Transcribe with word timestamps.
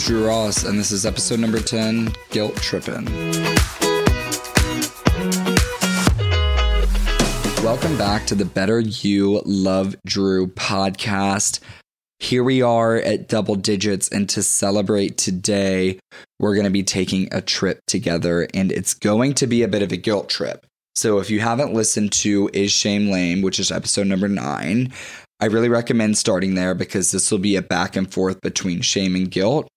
is 0.00 0.06
Drew 0.06 0.26
Ross, 0.26 0.64
and 0.64 0.78
this 0.78 0.92
is 0.92 1.04
episode 1.04 1.40
number 1.40 1.60
10 1.60 2.12
Guilt 2.30 2.56
Trippin'. 2.56 3.04
Welcome 7.62 7.98
back 7.98 8.26
to 8.26 8.34
the 8.34 8.48
Better 8.52 8.80
You 8.80 9.42
Love 9.44 9.96
Drew 10.06 10.46
podcast. 10.46 11.60
Here 12.18 12.42
we 12.42 12.62
are 12.62 12.96
at 12.96 13.28
double 13.28 13.56
digits, 13.56 14.08
and 14.08 14.28
to 14.30 14.42
celebrate 14.42 15.18
today, 15.18 15.98
we're 16.38 16.54
going 16.54 16.64
to 16.64 16.70
be 16.70 16.82
taking 16.82 17.28
a 17.32 17.42
trip 17.42 17.80
together, 17.86 18.48
and 18.54 18.72
it's 18.72 18.94
going 18.94 19.34
to 19.34 19.46
be 19.46 19.62
a 19.62 19.68
bit 19.68 19.82
of 19.82 19.92
a 19.92 19.96
guilt 19.96 20.28
trip. 20.28 20.66
So, 20.94 21.18
if 21.18 21.30
you 21.30 21.40
haven't 21.40 21.74
listened 21.74 22.12
to 22.12 22.48
Is 22.52 22.72
Shame 22.72 23.10
Lame, 23.10 23.42
which 23.42 23.60
is 23.60 23.70
episode 23.70 24.06
number 24.06 24.28
nine, 24.28 24.92
I 25.40 25.46
really 25.46 25.68
recommend 25.68 26.18
starting 26.18 26.54
there 26.54 26.74
because 26.74 27.12
this 27.12 27.30
will 27.30 27.38
be 27.38 27.56
a 27.56 27.62
back 27.62 27.96
and 27.96 28.12
forth 28.12 28.40
between 28.40 28.82
shame 28.82 29.14
and 29.14 29.30
guilt, 29.30 29.68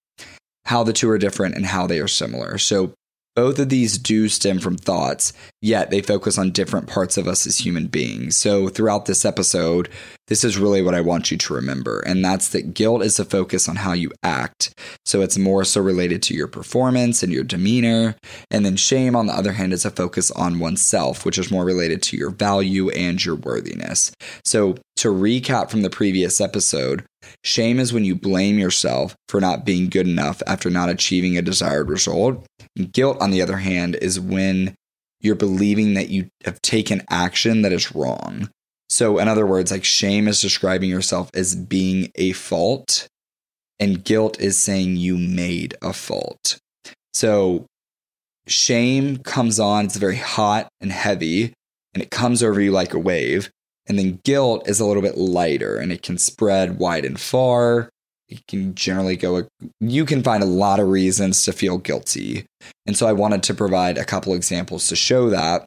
how 0.66 0.82
the 0.82 0.92
two 0.92 1.10
are 1.10 1.18
different 1.18 1.54
and 1.54 1.66
how 1.66 1.86
they 1.86 2.00
are 2.00 2.08
similar. 2.08 2.58
So, 2.58 2.94
both 3.34 3.58
of 3.58 3.68
these 3.68 3.98
do 3.98 4.28
stem 4.28 4.60
from 4.60 4.76
thoughts, 4.76 5.32
yet 5.60 5.90
they 5.90 6.00
focus 6.00 6.38
on 6.38 6.52
different 6.52 6.86
parts 6.86 7.16
of 7.16 7.26
us 7.26 7.48
as 7.48 7.58
human 7.58 7.88
beings. 7.88 8.36
So, 8.36 8.68
throughout 8.68 9.06
this 9.06 9.24
episode, 9.24 9.88
this 10.28 10.44
is 10.44 10.56
really 10.56 10.82
what 10.82 10.94
I 10.94 11.00
want 11.00 11.32
you 11.32 11.36
to 11.36 11.54
remember. 11.54 11.98
And 12.00 12.24
that's 12.24 12.50
that 12.50 12.74
guilt 12.74 13.02
is 13.02 13.18
a 13.18 13.24
focus 13.24 13.68
on 13.68 13.76
how 13.76 13.92
you 13.92 14.12
act. 14.22 14.72
So, 15.04 15.20
it's 15.20 15.36
more 15.36 15.64
so 15.64 15.80
related 15.80 16.22
to 16.24 16.34
your 16.34 16.46
performance 16.46 17.24
and 17.24 17.32
your 17.32 17.42
demeanor. 17.42 18.14
And 18.52 18.64
then 18.64 18.76
shame, 18.76 19.16
on 19.16 19.26
the 19.26 19.36
other 19.36 19.52
hand, 19.52 19.72
is 19.72 19.84
a 19.84 19.90
focus 19.90 20.30
on 20.30 20.60
oneself, 20.60 21.24
which 21.24 21.38
is 21.38 21.50
more 21.50 21.64
related 21.64 22.02
to 22.04 22.16
your 22.16 22.30
value 22.30 22.90
and 22.90 23.22
your 23.24 23.34
worthiness. 23.34 24.12
So, 24.44 24.76
to 24.96 25.08
recap 25.08 25.70
from 25.70 25.82
the 25.82 25.90
previous 25.90 26.40
episode, 26.40 27.04
shame 27.42 27.78
is 27.78 27.92
when 27.92 28.04
you 28.04 28.14
blame 28.14 28.58
yourself 28.58 29.16
for 29.28 29.40
not 29.40 29.64
being 29.64 29.88
good 29.88 30.06
enough 30.08 30.42
after 30.46 30.70
not 30.70 30.88
achieving 30.88 31.36
a 31.36 31.42
desired 31.42 31.88
result. 31.88 32.46
Guilt, 32.92 33.20
on 33.20 33.30
the 33.30 33.42
other 33.42 33.58
hand, 33.58 33.96
is 33.96 34.18
when 34.18 34.74
you're 35.20 35.34
believing 35.34 35.94
that 35.94 36.10
you 36.10 36.28
have 36.44 36.60
taken 36.62 37.02
action 37.10 37.62
that 37.62 37.72
is 37.72 37.94
wrong. 37.94 38.50
So, 38.88 39.18
in 39.18 39.28
other 39.28 39.46
words, 39.46 39.70
like 39.70 39.84
shame 39.84 40.28
is 40.28 40.40
describing 40.40 40.90
yourself 40.90 41.30
as 41.34 41.56
being 41.56 42.10
a 42.14 42.32
fault, 42.32 43.08
and 43.80 44.04
guilt 44.04 44.38
is 44.38 44.56
saying 44.56 44.96
you 44.96 45.16
made 45.16 45.74
a 45.82 45.92
fault. 45.92 46.58
So, 47.14 47.66
shame 48.46 49.16
comes 49.18 49.58
on, 49.58 49.86
it's 49.86 49.96
very 49.96 50.16
hot 50.16 50.68
and 50.80 50.92
heavy, 50.92 51.54
and 51.94 52.02
it 52.02 52.10
comes 52.10 52.42
over 52.42 52.60
you 52.60 52.70
like 52.70 52.92
a 52.92 52.98
wave. 52.98 53.50
And 53.86 53.98
then 53.98 54.20
guilt 54.24 54.68
is 54.68 54.80
a 54.80 54.86
little 54.86 55.02
bit 55.02 55.18
lighter 55.18 55.76
and 55.76 55.92
it 55.92 56.02
can 56.02 56.18
spread 56.18 56.78
wide 56.78 57.04
and 57.04 57.20
far. 57.20 57.90
It 58.28 58.46
can 58.46 58.74
generally 58.74 59.16
go 59.16 59.46
you 59.80 60.06
can 60.06 60.22
find 60.22 60.42
a 60.42 60.46
lot 60.46 60.80
of 60.80 60.88
reasons 60.88 61.44
to 61.44 61.52
feel 61.52 61.78
guilty. 61.78 62.46
And 62.86 62.96
so 62.96 63.06
i 63.06 63.12
wanted 63.12 63.42
to 63.44 63.54
provide 63.54 63.98
a 63.98 64.04
couple 64.04 64.34
examples 64.34 64.88
to 64.88 64.96
show 64.96 65.30
that. 65.30 65.66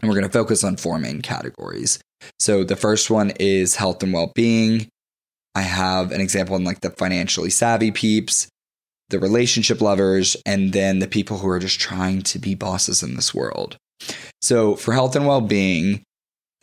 And 0.00 0.08
we're 0.08 0.18
going 0.18 0.30
to 0.30 0.38
focus 0.38 0.64
on 0.64 0.76
four 0.76 0.98
main 0.98 1.22
categories. 1.22 1.98
So 2.38 2.64
the 2.64 2.76
first 2.76 3.10
one 3.10 3.32
is 3.38 3.76
health 3.76 4.02
and 4.02 4.12
well-being. 4.12 4.88
I 5.54 5.62
have 5.62 6.10
an 6.10 6.20
example 6.20 6.56
in 6.56 6.64
like 6.64 6.80
the 6.80 6.90
financially 6.90 7.50
savvy 7.50 7.90
peeps 7.90 8.48
the 9.10 9.18
relationship 9.18 9.80
lovers 9.80 10.36
and 10.46 10.72
then 10.72 10.98
the 10.98 11.06
people 11.06 11.38
who 11.38 11.48
are 11.48 11.58
just 11.58 11.80
trying 11.80 12.22
to 12.22 12.38
be 12.38 12.54
bosses 12.54 13.02
in 13.02 13.14
this 13.14 13.34
world. 13.34 13.76
So 14.40 14.76
for 14.76 14.92
health 14.92 15.16
and 15.16 15.26
well-being 15.26 16.02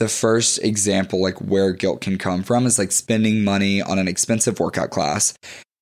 the 0.02 0.10
first 0.10 0.58
example, 0.64 1.22
like 1.22 1.38
where 1.40 1.72
guilt 1.74 2.02
can 2.02 2.18
come 2.18 2.42
from, 2.42 2.66
is 2.66 2.80
like 2.80 2.92
spending 2.92 3.44
money 3.44 3.84
on 3.84 4.00
an 4.00 4.08
expensive 4.08 4.60
workout 4.60 4.90
class 4.90 5.36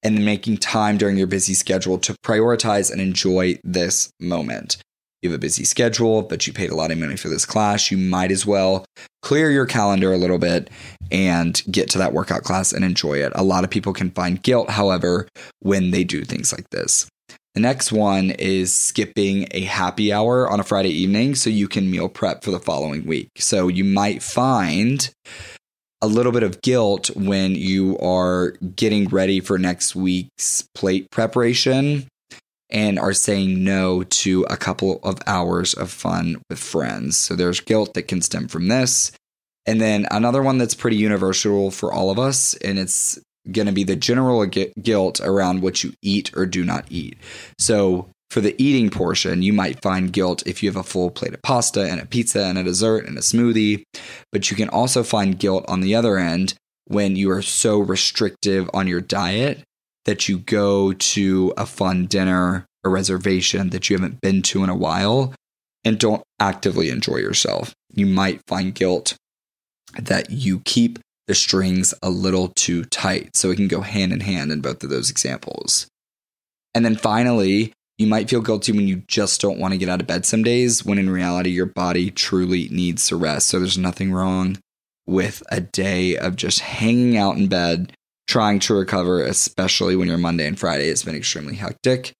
and 0.03 0.25
making 0.25 0.57
time 0.57 0.97
during 0.97 1.15
your 1.15 1.25
busy 1.25 1.53
schedule 1.53 1.97
to 1.99 2.13
prioritize 2.25 2.91
and 2.91 2.99
enjoy 2.99 3.57
this 3.63 4.11
moment. 4.19 4.75
You 5.21 5.29
have 5.29 5.37
a 5.37 5.39
busy 5.39 5.63
schedule, 5.63 6.21
but 6.21 6.45
you 6.45 6.51
paid 6.51 6.69
a 6.69 6.75
lot 6.75 6.91
of 6.91 6.97
money 6.97 7.15
for 7.15 7.29
this 7.29 7.45
class. 7.45 7.91
You 7.91 7.97
might 7.97 8.29
as 8.29 8.45
well 8.45 8.83
clear 9.21 9.51
your 9.51 9.65
calendar 9.65 10.11
a 10.11 10.17
little 10.17 10.37
bit 10.37 10.69
and 11.09 11.61
get 11.71 11.89
to 11.91 11.97
that 11.99 12.11
workout 12.11 12.43
class 12.43 12.73
and 12.73 12.83
enjoy 12.83 13.19
it. 13.19 13.31
A 13.35 13.43
lot 13.43 13.63
of 13.63 13.69
people 13.69 13.93
can 13.93 14.11
find 14.11 14.43
guilt, 14.43 14.69
however, 14.69 15.29
when 15.61 15.91
they 15.91 16.03
do 16.03 16.25
things 16.25 16.51
like 16.51 16.69
this. 16.71 17.07
The 17.55 17.61
next 17.61 17.91
one 17.91 18.29
is 18.31 18.73
skipping 18.73 19.47
a 19.51 19.61
happy 19.61 20.13
hour 20.13 20.49
on 20.49 20.59
a 20.59 20.63
Friday 20.63 20.91
evening 20.91 21.35
so 21.35 21.49
you 21.49 21.67
can 21.67 21.89
meal 21.89 22.07
prep 22.07 22.43
for 22.43 22.51
the 22.51 22.59
following 22.59 23.05
week. 23.05 23.29
So 23.37 23.67
you 23.67 23.83
might 23.83 24.21
find 24.21 25.09
a 26.01 26.07
little 26.07 26.31
bit 26.31 26.43
of 26.43 26.61
guilt 26.61 27.09
when 27.15 27.55
you 27.55 27.97
are 27.99 28.51
getting 28.75 29.07
ready 29.09 29.39
for 29.39 29.57
next 29.57 29.95
week's 29.95 30.63
plate 30.73 31.09
preparation 31.11 32.07
and 32.69 32.99
are 32.99 33.13
saying 33.13 33.63
no 33.63 34.03
to 34.03 34.43
a 34.43 34.55
couple 34.55 34.99
of 35.03 35.17
hours 35.25 35.73
of 35.73 35.91
fun 35.91 36.41
with 36.49 36.59
friends. 36.59 37.17
So 37.17 37.35
there's 37.35 37.59
guilt 37.59 37.95
that 37.95 38.03
can 38.03 38.21
stem 38.21 38.47
from 38.47 38.67
this. 38.67 39.11
And 39.65 39.81
then 39.81 40.07
another 40.11 40.41
one 40.41 40.57
that's 40.57 40.75
pretty 40.75 40.97
universal 40.97 41.71
for 41.71 41.91
all 41.91 42.09
of 42.09 42.17
us, 42.17 42.53
and 42.55 42.79
it's 42.79 43.19
going 43.51 43.67
to 43.67 43.73
be 43.73 43.83
the 43.83 43.95
general 43.95 44.45
guilt 44.45 45.19
around 45.21 45.61
what 45.61 45.83
you 45.83 45.93
eat 46.01 46.31
or 46.35 46.45
do 46.45 46.63
not 46.63 46.85
eat. 46.89 47.17
So, 47.57 48.09
for 48.29 48.41
the 48.41 48.55
eating 48.63 48.91
portion, 48.91 49.41
you 49.41 49.53
might 49.53 49.81
find 49.81 50.13
guilt 50.13 50.43
if 50.45 50.61
you 50.61 50.69
have 50.69 50.75
a 50.75 50.83
full 50.83 51.09
plate 51.09 51.33
of 51.33 51.41
pasta 51.41 51.89
and 51.89 51.99
a 51.99 52.05
pizza 52.05 52.43
and 52.43 52.59
a 52.59 52.63
dessert 52.63 53.07
and 53.07 53.17
a 53.17 53.21
smoothie. 53.21 53.81
But 54.31 54.51
you 54.51 54.57
can 54.57 54.69
also 54.69 55.03
find 55.03 55.39
guilt 55.39 55.65
on 55.67 55.81
the 55.81 55.95
other 55.95 56.17
end 56.17 56.53
when 56.85 57.15
you 57.15 57.31
are 57.31 57.41
so 57.41 57.79
restrictive 57.79 58.69
on 58.71 58.87
your 58.87 59.01
diet 59.01 59.63
that 60.05 60.29
you 60.29 60.39
go 60.39 60.93
to 60.93 61.53
a 61.57 61.65
fun 61.65 62.05
dinner, 62.05 62.65
a 62.83 62.89
reservation 62.89 63.69
that 63.71 63.89
you 63.89 63.95
haven't 63.95 64.21
been 64.21 64.41
to 64.43 64.63
in 64.63 64.69
a 64.69 64.75
while, 64.75 65.33
and 65.83 65.99
don't 65.99 66.23
actively 66.39 66.89
enjoy 66.89 67.17
yourself. 67.17 67.73
You 67.93 68.05
might 68.05 68.41
find 68.47 68.73
guilt 68.73 69.15
that 69.97 70.29
you 70.29 70.61
keep 70.65 70.99
the 71.29 71.35
strings 71.35 71.93
a 72.01 72.09
little 72.09 72.47
too 72.49 72.83
tight. 72.85 73.35
So 73.35 73.51
it 73.51 73.57
can 73.57 73.67
go 73.67 73.81
hand 73.81 74.11
in 74.11 74.19
hand 74.19 74.51
in 74.51 74.61
both 74.61 74.83
of 74.83 74.89
those 74.89 75.11
examples. 75.11 75.87
And 76.73 76.83
then 76.83 76.95
finally, 76.95 77.71
you 77.99 78.07
might 78.07 78.27
feel 78.29 78.41
guilty 78.41 78.71
when 78.71 78.87
you 78.87 79.03
just 79.07 79.39
don't 79.39 79.59
want 79.59 79.73
to 79.73 79.77
get 79.77 79.89
out 79.89 80.01
of 80.01 80.07
bed 80.07 80.25
some 80.25 80.41
days, 80.41 80.83
when 80.83 80.97
in 80.97 81.07
reality, 81.07 81.51
your 81.51 81.67
body 81.67 82.09
truly 82.09 82.67
needs 82.69 83.07
to 83.09 83.15
rest. 83.15 83.47
So 83.47 83.59
there's 83.59 83.77
nothing 83.77 84.11
wrong 84.11 84.57
with 85.05 85.43
a 85.51 85.61
day 85.61 86.17
of 86.17 86.35
just 86.35 86.61
hanging 86.61 87.15
out 87.15 87.37
in 87.37 87.47
bed, 87.47 87.93
trying 88.27 88.57
to 88.61 88.73
recover, 88.73 89.23
especially 89.23 89.95
when 89.95 90.07
your 90.07 90.17
Monday 90.17 90.47
and 90.47 90.57
Friday 90.57 90.87
has 90.87 91.03
been 91.03 91.15
extremely 91.15 91.55
hectic. 91.55 92.11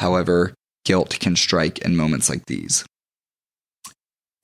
However, 0.00 0.52
guilt 0.84 1.18
can 1.18 1.34
strike 1.34 1.78
in 1.78 1.96
moments 1.96 2.28
like 2.28 2.44
these. 2.44 2.84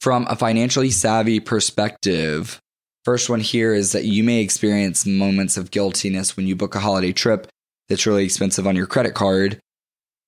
From 0.00 0.26
a 0.30 0.36
financially 0.36 0.90
savvy 0.90 1.38
perspective, 1.38 2.60
First 3.06 3.30
one 3.30 3.38
here 3.38 3.72
is 3.72 3.92
that 3.92 4.04
you 4.04 4.24
may 4.24 4.40
experience 4.40 5.06
moments 5.06 5.56
of 5.56 5.70
guiltiness 5.70 6.36
when 6.36 6.48
you 6.48 6.56
book 6.56 6.74
a 6.74 6.80
holiday 6.80 7.12
trip 7.12 7.46
that's 7.88 8.04
really 8.04 8.24
expensive 8.24 8.66
on 8.66 8.74
your 8.74 8.88
credit 8.88 9.14
card, 9.14 9.60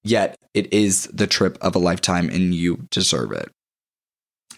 yet 0.05 0.37
it 0.55 0.72
is 0.72 1.09
the 1.12 1.27
trip 1.27 1.59
of 1.61 1.75
a 1.75 1.81
lifetime 1.81 2.31
and 2.31 2.55
you 2.55 2.87
deserve 2.93 3.33
it. 3.33 3.50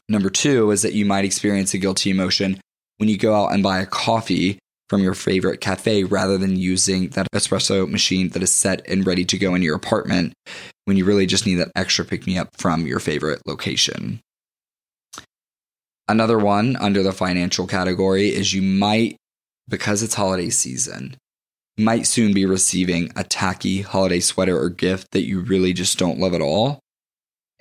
Number 0.06 0.28
two 0.28 0.70
is 0.70 0.82
that 0.82 0.92
you 0.92 1.06
might 1.06 1.24
experience 1.24 1.72
a 1.72 1.78
guilty 1.78 2.10
emotion 2.10 2.60
when 2.98 3.08
you 3.08 3.16
go 3.16 3.34
out 3.34 3.54
and 3.54 3.62
buy 3.62 3.78
a 3.78 3.86
coffee 3.86 4.58
from 4.90 5.02
your 5.02 5.14
favorite 5.14 5.62
cafe 5.62 6.04
rather 6.04 6.36
than 6.36 6.56
using 6.56 7.08
that 7.10 7.26
espresso 7.34 7.88
machine 7.88 8.28
that 8.28 8.42
is 8.42 8.54
set 8.54 8.86
and 8.86 9.06
ready 9.06 9.24
to 9.24 9.38
go 9.38 9.54
in 9.54 9.62
your 9.62 9.76
apartment 9.76 10.34
when 10.84 10.98
you 10.98 11.06
really 11.06 11.24
just 11.24 11.46
need 11.46 11.54
that 11.54 11.72
extra 11.74 12.04
pick 12.04 12.26
me 12.26 12.36
up 12.36 12.50
from 12.58 12.86
your 12.86 13.00
favorite 13.00 13.40
location. 13.46 14.20
Another 16.10 16.38
one 16.38 16.74
under 16.74 17.04
the 17.04 17.12
financial 17.12 17.68
category 17.68 18.34
is 18.34 18.52
you 18.52 18.62
might, 18.62 19.14
because 19.68 20.02
it's 20.02 20.14
holiday 20.14 20.50
season, 20.50 21.16
might 21.78 22.04
soon 22.04 22.34
be 22.34 22.44
receiving 22.44 23.12
a 23.14 23.22
tacky 23.22 23.82
holiday 23.82 24.18
sweater 24.18 24.60
or 24.60 24.70
gift 24.70 25.12
that 25.12 25.24
you 25.24 25.38
really 25.38 25.72
just 25.72 26.00
don't 26.00 26.18
love 26.18 26.34
at 26.34 26.40
all. 26.40 26.80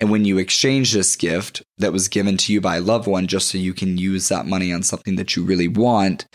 And 0.00 0.10
when 0.10 0.24
you 0.24 0.36
exchange 0.36 0.92
this 0.92 1.14
gift 1.14 1.62
that 1.78 1.92
was 1.92 2.08
given 2.08 2.36
to 2.38 2.52
you 2.52 2.60
by 2.60 2.78
a 2.78 2.80
loved 2.80 3.06
one 3.06 3.28
just 3.28 3.46
so 3.46 3.56
you 3.56 3.72
can 3.72 3.98
use 3.98 4.28
that 4.30 4.46
money 4.46 4.72
on 4.72 4.82
something 4.82 5.14
that 5.14 5.36
you 5.36 5.44
really 5.44 5.68
want, 5.68 6.26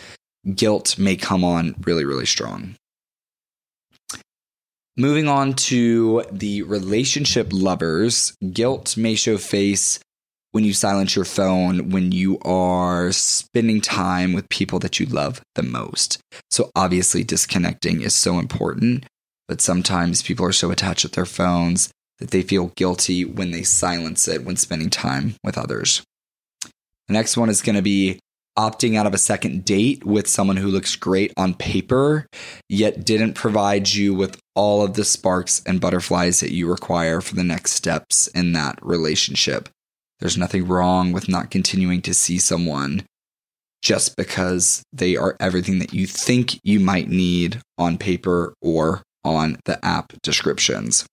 guilt 0.53 0.97
may 0.97 1.17
come 1.17 1.43
on 1.43 1.75
really, 1.85 2.05
really 2.05 2.25
strong. 2.25 2.77
Moving 4.95 5.27
on 5.27 5.53
to 5.55 6.23
the 6.31 6.61
relationship 6.61 7.49
lovers, 7.51 8.37
guilt 8.53 8.95
may 8.95 9.15
show 9.15 9.37
face 9.37 9.99
when 10.55 10.63
you 10.63 10.71
silence 10.71 11.17
your 11.17 11.25
phone 11.25 11.89
when 11.89 12.13
you 12.13 12.39
are 12.45 13.11
spending 13.11 13.81
time 13.81 14.31
with 14.31 14.47
people 14.47 14.79
that 14.79 15.01
you 15.01 15.05
love 15.05 15.41
the 15.55 15.61
most. 15.61 16.17
So, 16.49 16.71
obviously, 16.73 17.25
disconnecting 17.25 17.99
is 17.99 18.15
so 18.15 18.39
important, 18.39 19.05
but 19.49 19.59
sometimes 19.59 20.23
people 20.23 20.45
are 20.45 20.53
so 20.53 20.71
attached 20.71 21.03
with 21.03 21.11
their 21.11 21.25
phones 21.25 21.91
that 22.19 22.31
they 22.31 22.41
feel 22.41 22.71
guilty 22.77 23.25
when 23.25 23.51
they 23.51 23.63
silence 23.63 24.29
it 24.29 24.45
when 24.45 24.55
spending 24.55 24.89
time 24.89 25.35
with 25.43 25.57
others. 25.57 26.03
The 26.61 27.13
next 27.13 27.35
one 27.35 27.49
is 27.49 27.61
going 27.61 27.75
to 27.75 27.81
be 27.81 28.19
opting 28.57 28.95
out 28.95 29.05
of 29.05 29.13
a 29.13 29.17
second 29.17 29.65
date 29.65 30.05
with 30.05 30.25
someone 30.25 30.55
who 30.55 30.69
looks 30.69 30.95
great 30.95 31.33
on 31.35 31.53
paper, 31.53 32.27
yet 32.69 33.03
didn't 33.05 33.33
provide 33.33 33.89
you 33.89 34.13
with 34.13 34.39
all 34.55 34.85
of 34.85 34.93
the 34.93 35.03
sparks 35.03 35.61
and 35.65 35.81
butterflies 35.81 36.39
that 36.39 36.53
you 36.53 36.71
require 36.71 37.19
for 37.19 37.35
the 37.35 37.43
next 37.43 37.73
steps 37.73 38.27
in 38.27 38.53
that 38.53 38.79
relationship. 38.81 39.67
There's 40.19 40.37
nothing 40.37 40.67
wrong 40.67 41.11
with 41.11 41.27
not 41.27 41.51
continuing 41.51 42.01
to 42.03 42.13
see 42.13 42.39
someone 42.39 43.03
just 43.81 44.15
because 44.15 44.83
they 44.91 45.15
are 45.15 45.35
everything 45.39 45.79
that 45.79 45.93
you 45.93 46.07
think 46.07 46.59
you 46.63 46.79
might 46.79 47.07
need 47.07 47.61
on 47.77 47.97
paper 47.97 48.53
or 48.61 49.03
on 49.23 49.57
the 49.65 49.83
app 49.85 50.13
descriptions. 50.23 51.05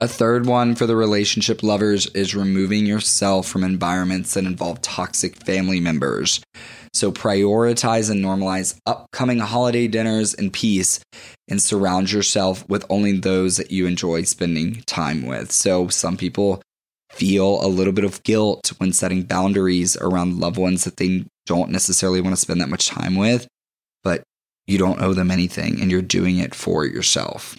A 0.00 0.06
third 0.06 0.46
one 0.46 0.76
for 0.76 0.86
the 0.86 0.94
relationship 0.94 1.64
lovers 1.64 2.06
is 2.08 2.32
removing 2.32 2.86
yourself 2.86 3.48
from 3.48 3.64
environments 3.64 4.34
that 4.34 4.44
involve 4.44 4.80
toxic 4.80 5.34
family 5.44 5.80
members. 5.80 6.40
So 6.92 7.10
prioritize 7.10 8.08
and 8.08 8.24
normalize 8.24 8.78
upcoming 8.86 9.40
holiday 9.40 9.88
dinners 9.88 10.34
in 10.34 10.52
peace 10.52 11.00
and 11.48 11.60
surround 11.60 12.12
yourself 12.12 12.68
with 12.68 12.86
only 12.88 13.18
those 13.18 13.56
that 13.56 13.72
you 13.72 13.88
enjoy 13.88 14.22
spending 14.22 14.82
time 14.86 15.26
with. 15.26 15.50
So 15.50 15.88
some 15.88 16.16
people 16.16 16.62
feel 17.18 17.64
a 17.64 17.66
little 17.66 17.92
bit 17.92 18.04
of 18.04 18.22
guilt 18.22 18.72
when 18.78 18.92
setting 18.92 19.24
boundaries 19.24 19.96
around 19.96 20.38
loved 20.38 20.56
ones 20.56 20.84
that 20.84 20.98
they 20.98 21.24
don't 21.46 21.70
necessarily 21.70 22.20
want 22.20 22.34
to 22.34 22.40
spend 22.40 22.60
that 22.60 22.68
much 22.68 22.86
time 22.86 23.16
with, 23.16 23.48
but 24.04 24.22
you 24.68 24.78
don't 24.78 25.02
owe 25.02 25.14
them 25.14 25.30
anything 25.30 25.80
and 25.80 25.90
you're 25.90 26.00
doing 26.00 26.38
it 26.38 26.54
for 26.54 26.86
yourself. 26.86 27.56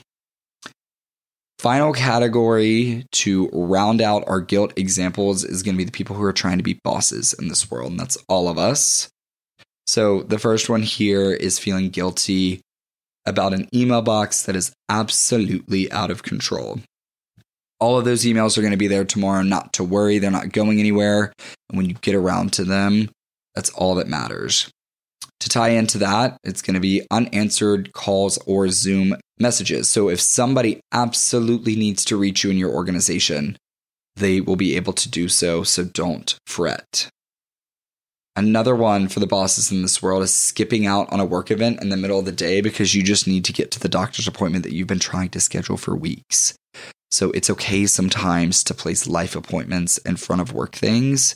Final 1.59 1.91
category 1.91 3.06
to 3.11 3.50
round 3.51 4.01
out 4.01 4.23
our 4.27 4.39
guilt 4.39 4.71
examples 4.77 5.44
is 5.44 5.61
going 5.61 5.75
to 5.75 5.77
be 5.77 5.83
the 5.83 5.91
people 5.91 6.15
who 6.15 6.23
are 6.23 6.31
trying 6.31 6.57
to 6.57 6.63
be 6.63 6.79
bosses 6.85 7.33
in 7.33 7.50
this 7.50 7.69
world, 7.69 7.91
and 7.91 8.00
that's 8.00 8.17
all 8.29 8.47
of 8.47 8.57
us. 8.57 9.09
So, 9.85 10.21
the 10.21 10.39
first 10.39 10.69
one 10.69 10.83
here 10.83 11.33
is 11.33 11.59
feeling 11.59 11.89
guilty 11.89 12.61
about 13.25 13.53
an 13.53 13.67
email 13.75 14.01
box 14.01 14.44
that 14.44 14.56
is 14.56 14.71
absolutely 14.88 15.91
out 15.91 16.11
of 16.11 16.23
control. 16.23 16.79
All 17.80 17.98
of 17.98 18.06
those 18.06 18.26
emails 18.26 18.58
are 18.58 18.62
going 18.62 18.72
to 18.72 18.78
be 18.78 18.88
there 18.88 19.06
tomorrow, 19.06 19.42
not 19.42 19.74
to 19.74 19.84
worry. 19.84 20.20
They're 20.20 20.31
not 20.31 20.52
going 20.52 20.80
anywhere. 20.80 21.31
And 21.70 21.78
when 21.78 21.88
you 21.88 21.96
get 21.96 22.16
around 22.16 22.54
to 22.54 22.64
them, 22.66 23.10
that's 23.56 23.70
all 23.72 23.96
that 23.96 24.08
matters. 24.08 24.70
To 25.40 25.50
tie 25.50 25.70
into 25.70 25.98
that, 26.00 26.38
it's 26.44 26.62
going 26.62 26.74
to 26.74 26.81
be 26.81 27.06
unanswered 27.10 27.94
calls 27.94 28.38
or 28.46 28.68
Zoom 28.70 29.16
messages. 29.40 29.90
So 29.90 30.10
if 30.10 30.20
somebody 30.20 30.81
absolutely 30.92 31.78
needs 31.78 32.04
to 32.06 32.18
reach 32.18 32.44
you 32.44 32.52
in 32.52 32.58
your 32.58 32.72
organization, 32.72 33.58
they 34.18 34.42
will 34.42 34.58
be 34.58 34.76
able 34.76 34.94
to 34.94 35.10
do 35.10 35.30
so. 35.30 35.64
So 35.64 35.86
don't 35.86 36.38
fret. 36.46 37.10
Another 38.36 38.76
one 38.76 39.08
for 39.08 39.20
the 39.20 39.28
bosses 39.28 39.72
in 39.72 39.81
this 39.81 40.02
world 40.02 40.24
is 40.24 40.34
skipping 40.34 40.86
out 40.86 41.12
on 41.12 41.20
a 41.20 41.26
work 41.26 41.52
event 41.52 41.81
in 41.81 41.90
the 41.90 41.98
middle 41.98 42.20
of 42.20 42.26
the 42.26 42.31
day 42.31 42.62
because 42.62 42.96
you 42.96 43.04
just 43.04 43.28
need 43.28 43.44
to 43.46 43.54
get 43.54 43.72
to 43.72 43.80
the 43.80 43.90
doctor's 43.90 44.28
appointment 44.28 44.64
that 44.64 44.74
you've 44.74 44.88
been 44.88 45.00
trying 45.00 45.30
to 45.30 45.40
schedule 45.40 45.78
for 45.78 45.96
weeks. 45.96 46.54
So 47.11 47.31
it's 47.31 47.50
okay 47.50 47.85
sometimes 47.85 48.63
to 48.65 48.73
place 48.73 49.07
life 49.07 49.35
appointments 49.35 49.97
in 50.00 50.15
front 50.15 50.41
of 50.41 50.53
work 50.53 50.75
things 50.75 51.35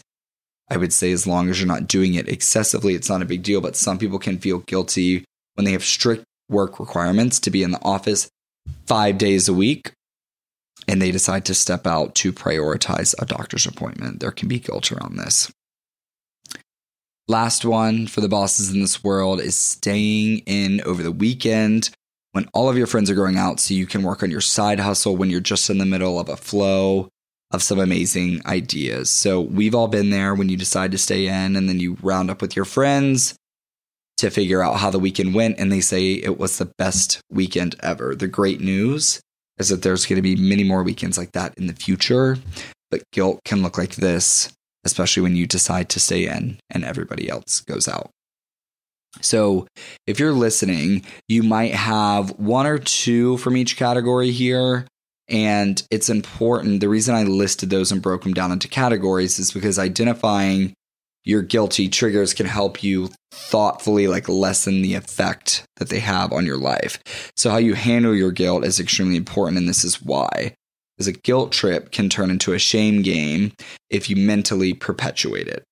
I 0.69 0.77
would 0.77 0.93
say 0.93 1.11
as 1.11 1.27
long 1.27 1.49
as 1.49 1.59
you're 1.59 1.67
not 1.67 1.87
doing 1.87 2.13
it 2.13 2.27
excessively, 2.27 2.95
it's 2.95 3.09
not 3.09 3.21
a 3.21 3.25
big 3.25 3.43
deal. 3.43 3.61
But 3.61 3.75
some 3.75 3.99
people 3.99 4.19
can 4.19 4.39
feel 4.39 4.59
guilty 4.59 5.25
when 5.55 5.65
they 5.65 5.71
have 5.73 5.83
strict 5.83 6.23
work 6.49 6.79
requirements 6.79 7.39
to 7.41 7.51
be 7.51 7.63
in 7.63 7.71
the 7.71 7.83
office 7.83 8.29
five 8.87 9.17
days 9.17 9.47
a 9.47 9.53
week 9.53 9.93
and 10.87 11.01
they 11.01 11.11
decide 11.11 11.45
to 11.45 11.53
step 11.53 11.85
out 11.85 12.15
to 12.15 12.33
prioritize 12.33 13.13
a 13.19 13.25
doctor's 13.25 13.65
appointment. 13.65 14.19
There 14.19 14.31
can 14.31 14.47
be 14.47 14.59
guilt 14.59 14.91
around 14.91 15.17
this. 15.17 15.51
Last 17.27 17.63
one 17.63 18.07
for 18.07 18.21
the 18.21 18.27
bosses 18.27 18.71
in 18.71 18.81
this 18.81 19.03
world 19.03 19.39
is 19.39 19.55
staying 19.55 20.39
in 20.39 20.81
over 20.81 21.03
the 21.03 21.11
weekend 21.11 21.89
when 22.33 22.49
all 22.53 22.67
of 22.67 22.77
your 22.77 22.87
friends 22.87 23.09
are 23.09 23.15
going 23.15 23.37
out 23.37 23.59
so 23.59 23.73
you 23.73 23.85
can 23.85 24.03
work 24.03 24.21
on 24.21 24.31
your 24.31 24.41
side 24.41 24.79
hustle 24.79 25.15
when 25.15 25.29
you're 25.29 25.39
just 25.39 25.69
in 25.69 25.77
the 25.77 25.85
middle 25.85 26.19
of 26.19 26.29
a 26.29 26.35
flow 26.35 27.07
of 27.51 27.63
some 27.63 27.79
amazing 27.79 28.41
ideas. 28.47 29.09
So 29.09 29.39
we've 29.39 29.75
all 29.75 29.87
been 29.87 30.09
there 30.09 30.33
when 30.33 30.49
you 30.49 30.57
decide 30.57 30.91
to 30.91 30.97
stay 30.97 31.27
in 31.27 31.55
and 31.55 31.69
then 31.69 31.79
you 31.79 31.97
round 32.01 32.31
up 32.31 32.41
with 32.41 32.55
your 32.55 32.65
friends 32.65 33.35
to 34.17 34.31
figure 34.31 34.63
out 34.63 34.77
how 34.77 34.89
the 34.89 34.99
weekend 34.99 35.35
went 35.35 35.59
and 35.59 35.71
they 35.71 35.79
say 35.79 36.13
it 36.13 36.39
was 36.39 36.57
the 36.57 36.71
best 36.77 37.21
weekend 37.31 37.75
ever. 37.81 38.15
The 38.15 38.27
great 38.27 38.59
news 38.59 39.21
is 39.59 39.69
that 39.69 39.83
there's 39.83 40.07
going 40.07 40.17
to 40.17 40.23
be 40.23 40.35
many 40.35 40.63
more 40.63 40.81
weekends 40.81 41.17
like 41.19 41.33
that 41.33 41.55
in 41.57 41.67
the 41.67 41.73
future, 41.73 42.37
but 42.89 43.03
guilt 43.11 43.41
can 43.45 43.61
look 43.61 43.77
like 43.77 43.95
this, 43.95 44.51
especially 44.83 45.21
when 45.21 45.35
you 45.35 45.45
decide 45.45 45.89
to 45.89 45.99
stay 45.99 46.27
in 46.27 46.59
and 46.71 46.83
everybody 46.83 47.29
else 47.29 47.59
goes 47.59 47.87
out. 47.87 48.09
So, 49.21 49.67
if 50.07 50.19
you're 50.19 50.33
listening, 50.33 51.05
you 51.27 51.43
might 51.43 51.73
have 51.73 52.31
one 52.39 52.65
or 52.65 52.79
two 52.79 53.37
from 53.37 53.55
each 53.55 53.77
category 53.77 54.31
here 54.31 54.87
and 55.29 55.81
it's 55.89 56.09
important. 56.09 56.81
The 56.81 56.89
reason 56.89 57.15
I 57.15 57.23
listed 57.23 57.69
those 57.69 57.91
and 57.91 58.01
broke 58.01 58.23
them 58.23 58.33
down 58.33 58.51
into 58.51 58.67
categories 58.67 59.39
is 59.39 59.51
because 59.51 59.79
identifying 59.79 60.73
your 61.23 61.41
guilty 61.41 61.87
triggers 61.87 62.33
can 62.33 62.45
help 62.45 62.83
you 62.83 63.09
thoughtfully 63.31 64.07
like 64.07 64.27
lessen 64.27 64.81
the 64.81 64.95
effect 64.95 65.63
that 65.77 65.89
they 65.89 65.99
have 65.99 66.33
on 66.33 66.45
your 66.45 66.57
life. 66.57 67.31
So 67.37 67.49
how 67.49 67.57
you 67.57 67.75
handle 67.75 68.13
your 68.13 68.31
guilt 68.31 68.65
is 68.65 68.79
extremely 68.79 69.15
important 69.15 69.57
and 69.57 69.69
this 69.69 69.85
is 69.85 70.01
why. 70.01 70.53
Because 70.97 71.07
a 71.07 71.13
guilt 71.13 71.51
trip 71.51 71.91
can 71.91 72.09
turn 72.09 72.29
into 72.29 72.53
a 72.53 72.59
shame 72.59 73.01
game 73.01 73.53
if 73.89 74.09
you 74.09 74.15
mentally 74.15 74.73
perpetuate 74.73 75.47
it. 75.47 75.63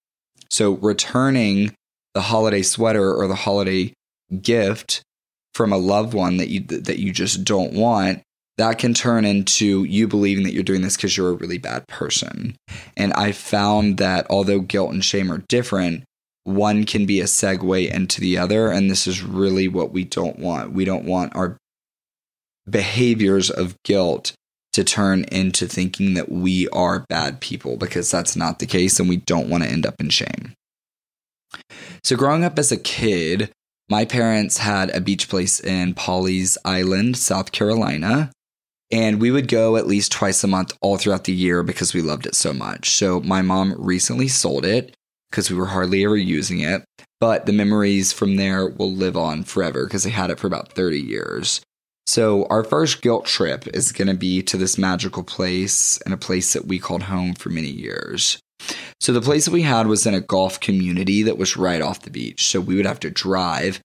So 0.50 0.74
returning 0.78 1.76
the 2.14 2.22
holiday 2.22 2.62
sweater 2.62 3.14
or 3.14 3.28
the 3.28 3.36
holiday 3.36 3.94
gift 4.42 5.02
from 5.54 5.72
a 5.74 5.78
loved 5.78 6.14
one 6.14 6.38
that 6.38 6.50
you 6.50 6.62
that 6.62 7.00
you 7.00 7.12
just 7.12 7.44
don't 7.44 7.74
want 7.74 8.22
that 8.58 8.78
can 8.78 8.94
turn 8.94 9.26
into 9.26 9.84
you 9.86 10.08
believing 10.08 10.44
that 10.44 10.54
you're 10.54 10.64
doing 10.64 10.82
this 10.82 10.96
because 10.96 11.18
you're 11.18 11.32
a 11.32 11.36
really 11.36 11.58
bad 11.58 11.88
person. 11.88 12.56
And 12.96 13.12
I 13.14 13.32
found 13.32 13.98
that 13.98 14.28
although 14.30 14.60
guilt 14.60 14.92
and 14.92 15.04
shame 15.04 15.32
are 15.32 15.44
different, 15.50 16.04
one 16.44 16.86
can 16.86 17.06
be 17.06 17.22
a 17.22 17.26
segue 17.26 17.92
into 17.92 18.22
the 18.22 18.38
other. 18.38 18.70
And 18.70 18.90
this 18.90 19.08
is 19.08 19.24
really 19.24 19.68
what 19.68 19.92
we 19.92 20.04
don't 20.04 20.38
want. 20.38 20.74
We 20.74 20.86
don't 20.86 21.06
want 21.06 21.36
our 21.36 21.58
behaviors 22.70 23.50
of 23.50 23.76
guilt 23.84 24.34
to 24.74 24.84
turn 24.84 25.26
into 25.32 25.66
thinking 25.68 26.14
that 26.14 26.32
we 26.32 26.68
are 26.70 27.06
bad 27.10 27.42
people 27.42 27.78
because 27.78 28.12
that's 28.12 28.36
not 28.36 28.60
the 28.60 28.66
case 28.66 29.00
and 29.00 29.10
we 29.10 29.18
don't 29.18 29.50
want 29.50 29.64
to 29.64 29.70
end 29.70 29.86
up 29.86 29.96
in 30.00 30.10
shame. 30.10 30.54
So, 32.04 32.16
growing 32.16 32.44
up 32.44 32.58
as 32.58 32.72
a 32.72 32.78
kid, 32.78 33.52
my 33.90 34.06
parents 34.06 34.58
had 34.58 34.90
a 34.92 35.02
beach 35.02 35.28
place 35.28 35.60
in 35.60 35.94
Pawleys 35.94 36.58
Island, 36.64 37.18
South 37.18 37.52
Carolina. 37.52 38.32
And 38.92 39.22
we 39.22 39.32
would 39.32 39.48
go 39.48 39.78
at 39.78 39.88
least 39.88 40.12
twice 40.12 40.44
a 40.44 40.48
month 40.48 40.74
all 40.82 40.98
throughout 40.98 41.24
the 41.24 41.34
year 41.34 41.64
because 41.64 41.94
we 41.94 42.02
loved 42.02 42.26
it 42.26 42.36
so 42.36 42.52
much. 42.52 42.90
So 42.90 43.22
my 43.22 43.42
mom 43.42 43.74
recently 43.78 44.28
sold 44.28 44.66
it 44.66 44.96
because 45.30 45.50
we 45.50 45.58
were 45.58 45.68
hardly 45.68 46.04
ever 46.04 46.18
using 46.18 46.60
it. 46.60 46.84
But 47.20 47.46
the 47.46 47.54
memories 47.54 48.12
from 48.12 48.36
there 48.36 48.68
will 48.68 48.92
live 48.92 49.16
on 49.16 49.44
forever 49.44 49.86
because 49.86 50.04
they 50.04 50.10
had 50.10 50.30
it 50.30 50.40
for 50.40 50.48
about 50.48 50.74
30 50.74 51.00
years. 51.00 51.62
So 52.06 52.46
our 52.50 52.64
first 52.64 53.02
guilt 53.02 53.26
trip 53.26 53.68
is 53.68 53.92
going 53.92 54.08
to 54.08 54.14
be 54.14 54.42
to 54.44 54.58
this 54.58 54.78
magical 54.78 55.24
place 55.24 55.98
and 56.02 56.14
a 56.14 56.18
place 56.18 56.54
that 56.54 56.66
we 56.66 56.80
called 56.80 57.04
home 57.04 57.34
for 57.34 57.50
many 57.50 57.70
years. 57.70 58.40
So 59.00 59.14
the 59.14 59.22
place 59.22 59.46
that 59.46 59.52
we 59.52 59.64
had 59.64 59.88
was 59.88 60.06
in 60.06 60.14
a 60.14 60.22
golf 60.22 60.60
community 60.60 61.24
that 61.24 61.38
was 61.38 61.58
right 61.58 61.82
off 61.82 62.02
the 62.02 62.12
beach. 62.12 62.46
So 62.48 62.62
we 62.62 62.76
would 62.76 62.86
have 62.86 63.00
to 63.02 63.10
drive 63.10 63.82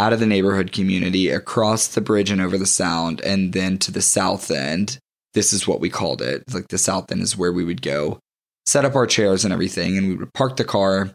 out 0.00 0.14
of 0.14 0.18
the 0.20 0.26
neighborhood 0.26 0.72
community 0.72 1.28
across 1.28 1.88
the 1.88 2.00
bridge 2.00 2.30
and 2.30 2.40
over 2.40 2.56
the 2.56 2.64
sound 2.64 3.20
and 3.20 3.52
then 3.52 3.76
to 3.76 3.92
the 3.92 4.00
south 4.00 4.50
end 4.50 4.98
this 5.34 5.52
is 5.52 5.68
what 5.68 5.78
we 5.78 5.90
called 5.90 6.22
it 6.22 6.42
like 6.54 6.66
the 6.68 6.78
south 6.78 7.12
end 7.12 7.20
is 7.20 7.36
where 7.36 7.52
we 7.52 7.62
would 7.62 7.82
go 7.82 8.18
set 8.64 8.86
up 8.86 8.94
our 8.94 9.06
chairs 9.06 9.44
and 9.44 9.52
everything 9.52 9.98
and 9.98 10.08
we 10.08 10.14
would 10.14 10.32
park 10.32 10.56
the 10.56 10.64
car 10.64 11.10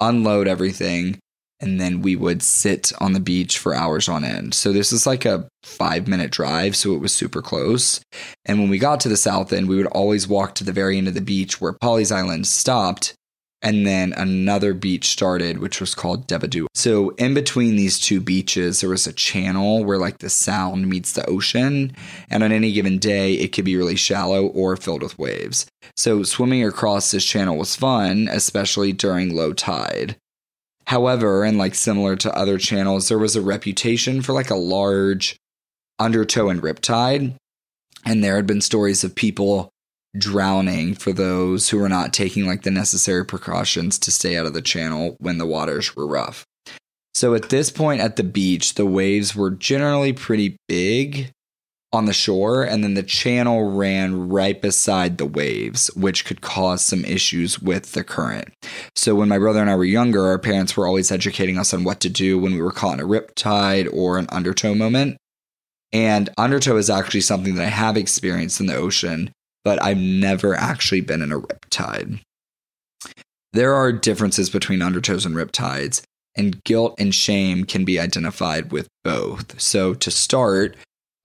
unload 0.00 0.48
everything 0.48 1.16
and 1.62 1.80
then 1.80 2.02
we 2.02 2.14
would 2.14 2.42
sit 2.42 2.92
on 3.00 3.12
the 3.12 3.20
beach 3.20 3.58
for 3.58 3.74
hours 3.74 4.08
on 4.08 4.24
end 4.24 4.52
so 4.52 4.72
this 4.72 4.92
is 4.92 5.06
like 5.06 5.24
a 5.24 5.48
five 5.62 6.06
minute 6.06 6.30
drive 6.30 6.76
so 6.76 6.94
it 6.94 7.00
was 7.00 7.14
super 7.14 7.40
close 7.40 8.00
and 8.44 8.58
when 8.58 8.68
we 8.68 8.78
got 8.78 9.00
to 9.00 9.08
the 9.08 9.16
south 9.16 9.52
end 9.52 9.68
we 9.68 9.76
would 9.76 9.86
always 9.86 10.28
walk 10.28 10.54
to 10.54 10.64
the 10.64 10.72
very 10.72 10.98
end 10.98 11.08
of 11.08 11.14
the 11.14 11.20
beach 11.20 11.60
where 11.60 11.72
Pawleys 11.72 12.14
Island 12.14 12.46
stopped 12.46 13.14
and 13.62 13.86
then 13.86 14.12
another 14.14 14.74
beach 14.74 15.06
started, 15.06 15.58
which 15.58 15.80
was 15.80 15.94
called 15.94 16.26
Devadu. 16.26 16.66
So 16.74 17.10
in 17.10 17.32
between 17.32 17.76
these 17.76 18.00
two 18.00 18.20
beaches, 18.20 18.80
there 18.80 18.90
was 18.90 19.06
a 19.06 19.12
channel 19.12 19.84
where 19.84 19.98
like 19.98 20.18
the 20.18 20.28
sound 20.28 20.88
meets 20.88 21.12
the 21.12 21.24
ocean. 21.26 21.94
And 22.28 22.42
on 22.42 22.50
any 22.50 22.72
given 22.72 22.98
day, 22.98 23.34
it 23.34 23.52
could 23.52 23.64
be 23.64 23.76
really 23.76 23.94
shallow 23.94 24.46
or 24.48 24.76
filled 24.76 25.02
with 25.02 25.18
waves. 25.18 25.66
So 25.96 26.24
swimming 26.24 26.64
across 26.64 27.12
this 27.12 27.24
channel 27.24 27.56
was 27.56 27.76
fun, 27.76 28.28
especially 28.30 28.92
during 28.92 29.34
low 29.34 29.52
tide. 29.52 30.16
However, 30.92 31.42
and 31.42 31.56
like 31.56 31.74
similar 31.74 32.16
to 32.16 32.36
other 32.36 32.58
channels, 32.58 33.08
there 33.08 33.18
was 33.18 33.34
a 33.34 33.40
reputation 33.40 34.20
for 34.20 34.34
like 34.34 34.50
a 34.50 34.56
large 34.56 35.38
undertow 35.98 36.50
and 36.50 36.60
riptide. 36.60 37.34
And 38.04 38.22
there 38.22 38.36
had 38.36 38.46
been 38.46 38.60
stories 38.60 39.02
of 39.02 39.14
people 39.14 39.70
drowning 40.18 40.94
for 40.94 41.14
those 41.14 41.70
who 41.70 41.78
were 41.78 41.88
not 41.88 42.12
taking 42.12 42.46
like 42.46 42.60
the 42.60 42.70
necessary 42.70 43.24
precautions 43.24 43.98
to 44.00 44.12
stay 44.12 44.36
out 44.36 44.44
of 44.44 44.52
the 44.52 44.60
channel 44.60 45.16
when 45.18 45.38
the 45.38 45.46
waters 45.46 45.96
were 45.96 46.06
rough. 46.06 46.44
So 47.14 47.34
at 47.34 47.48
this 47.48 47.70
point 47.70 48.02
at 48.02 48.16
the 48.16 48.22
beach, 48.22 48.74
the 48.74 48.84
waves 48.84 49.34
were 49.34 49.50
generally 49.50 50.12
pretty 50.12 50.58
big 50.68 51.30
on 51.92 52.06
the 52.06 52.12
shore, 52.12 52.62
and 52.62 52.82
then 52.82 52.94
the 52.94 53.02
channel 53.02 53.70
ran 53.70 54.28
right 54.28 54.60
beside 54.60 55.18
the 55.18 55.26
waves, 55.26 55.88
which 55.94 56.24
could 56.24 56.40
cause 56.40 56.84
some 56.84 57.04
issues 57.04 57.60
with 57.60 57.92
the 57.92 58.02
current. 58.02 58.48
So 58.96 59.14
when 59.14 59.28
my 59.28 59.38
brother 59.38 59.60
and 59.60 59.68
I 59.68 59.76
were 59.76 59.84
younger, 59.84 60.26
our 60.26 60.38
parents 60.38 60.76
were 60.76 60.86
always 60.86 61.12
educating 61.12 61.58
us 61.58 61.74
on 61.74 61.84
what 61.84 62.00
to 62.00 62.08
do 62.08 62.38
when 62.38 62.52
we 62.52 62.62
were 62.62 62.72
caught 62.72 62.94
in 62.94 63.00
a 63.00 63.06
rip 63.06 63.34
tide 63.34 63.88
or 63.88 64.18
an 64.18 64.26
undertow 64.30 64.74
moment. 64.74 65.18
And 65.92 66.30
undertow 66.38 66.78
is 66.78 66.88
actually 66.88 67.20
something 67.20 67.56
that 67.56 67.66
I 67.66 67.70
have 67.70 67.98
experienced 67.98 68.60
in 68.60 68.66
the 68.66 68.76
ocean, 68.76 69.30
but 69.62 69.82
I've 69.82 69.98
never 69.98 70.54
actually 70.54 71.02
been 71.02 71.20
in 71.20 71.32
a 71.32 71.38
rip 71.38 71.66
tide. 71.68 72.20
There 73.52 73.74
are 73.74 73.92
differences 73.92 74.48
between 74.48 74.80
undertows 74.80 75.26
and 75.26 75.36
rip 75.36 75.52
tides, 75.52 76.02
and 76.34 76.64
guilt 76.64 76.94
and 76.98 77.14
shame 77.14 77.64
can 77.64 77.84
be 77.84 78.00
identified 78.00 78.72
with 78.72 78.88
both. 79.04 79.60
So, 79.60 79.92
to 79.92 80.10
start, 80.10 80.74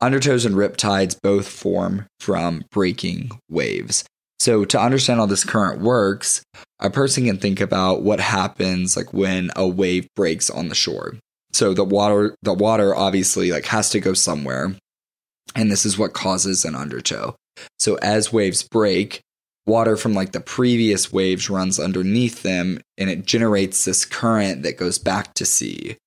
undertows 0.01 0.45
and 0.45 0.55
rip 0.55 0.77
tides 0.77 1.15
both 1.15 1.47
form 1.47 2.05
from 2.19 2.63
breaking 2.71 3.31
waves. 3.49 4.03
So, 4.39 4.65
to 4.65 4.79
understand 4.79 5.19
how 5.19 5.25
this 5.25 5.43
current 5.43 5.81
works, 5.81 6.43
a 6.79 6.89
person 6.89 7.25
can 7.25 7.37
think 7.37 7.59
about 7.59 8.03
what 8.03 8.19
happens 8.19 8.95
like 8.95 9.13
when 9.13 9.49
a 9.55 9.67
wave 9.67 10.07
breaks 10.15 10.49
on 10.49 10.69
the 10.69 10.75
shore. 10.75 11.15
So 11.53 11.73
the 11.73 11.83
water 11.83 12.35
the 12.43 12.53
water 12.53 12.95
obviously 12.95 13.51
like 13.51 13.65
has 13.65 13.89
to 13.89 13.99
go 13.99 14.13
somewhere. 14.13 14.75
And 15.55 15.71
this 15.71 15.85
is 15.85 15.97
what 15.97 16.13
causes 16.13 16.65
an 16.65 16.75
undertow. 16.75 17.35
So 17.79 17.95
as 17.95 18.31
waves 18.31 18.61
break, 18.61 19.21
water 19.65 19.97
from 19.97 20.13
like 20.13 20.33
the 20.33 20.39
previous 20.39 21.11
waves 21.11 21.49
runs 21.49 21.79
underneath 21.79 22.43
them 22.43 22.79
and 22.97 23.09
it 23.09 23.25
generates 23.25 23.85
this 23.85 24.05
current 24.05 24.61
that 24.63 24.77
goes 24.77 24.99
back 24.99 25.33
to 25.35 25.45
sea. 25.45 25.97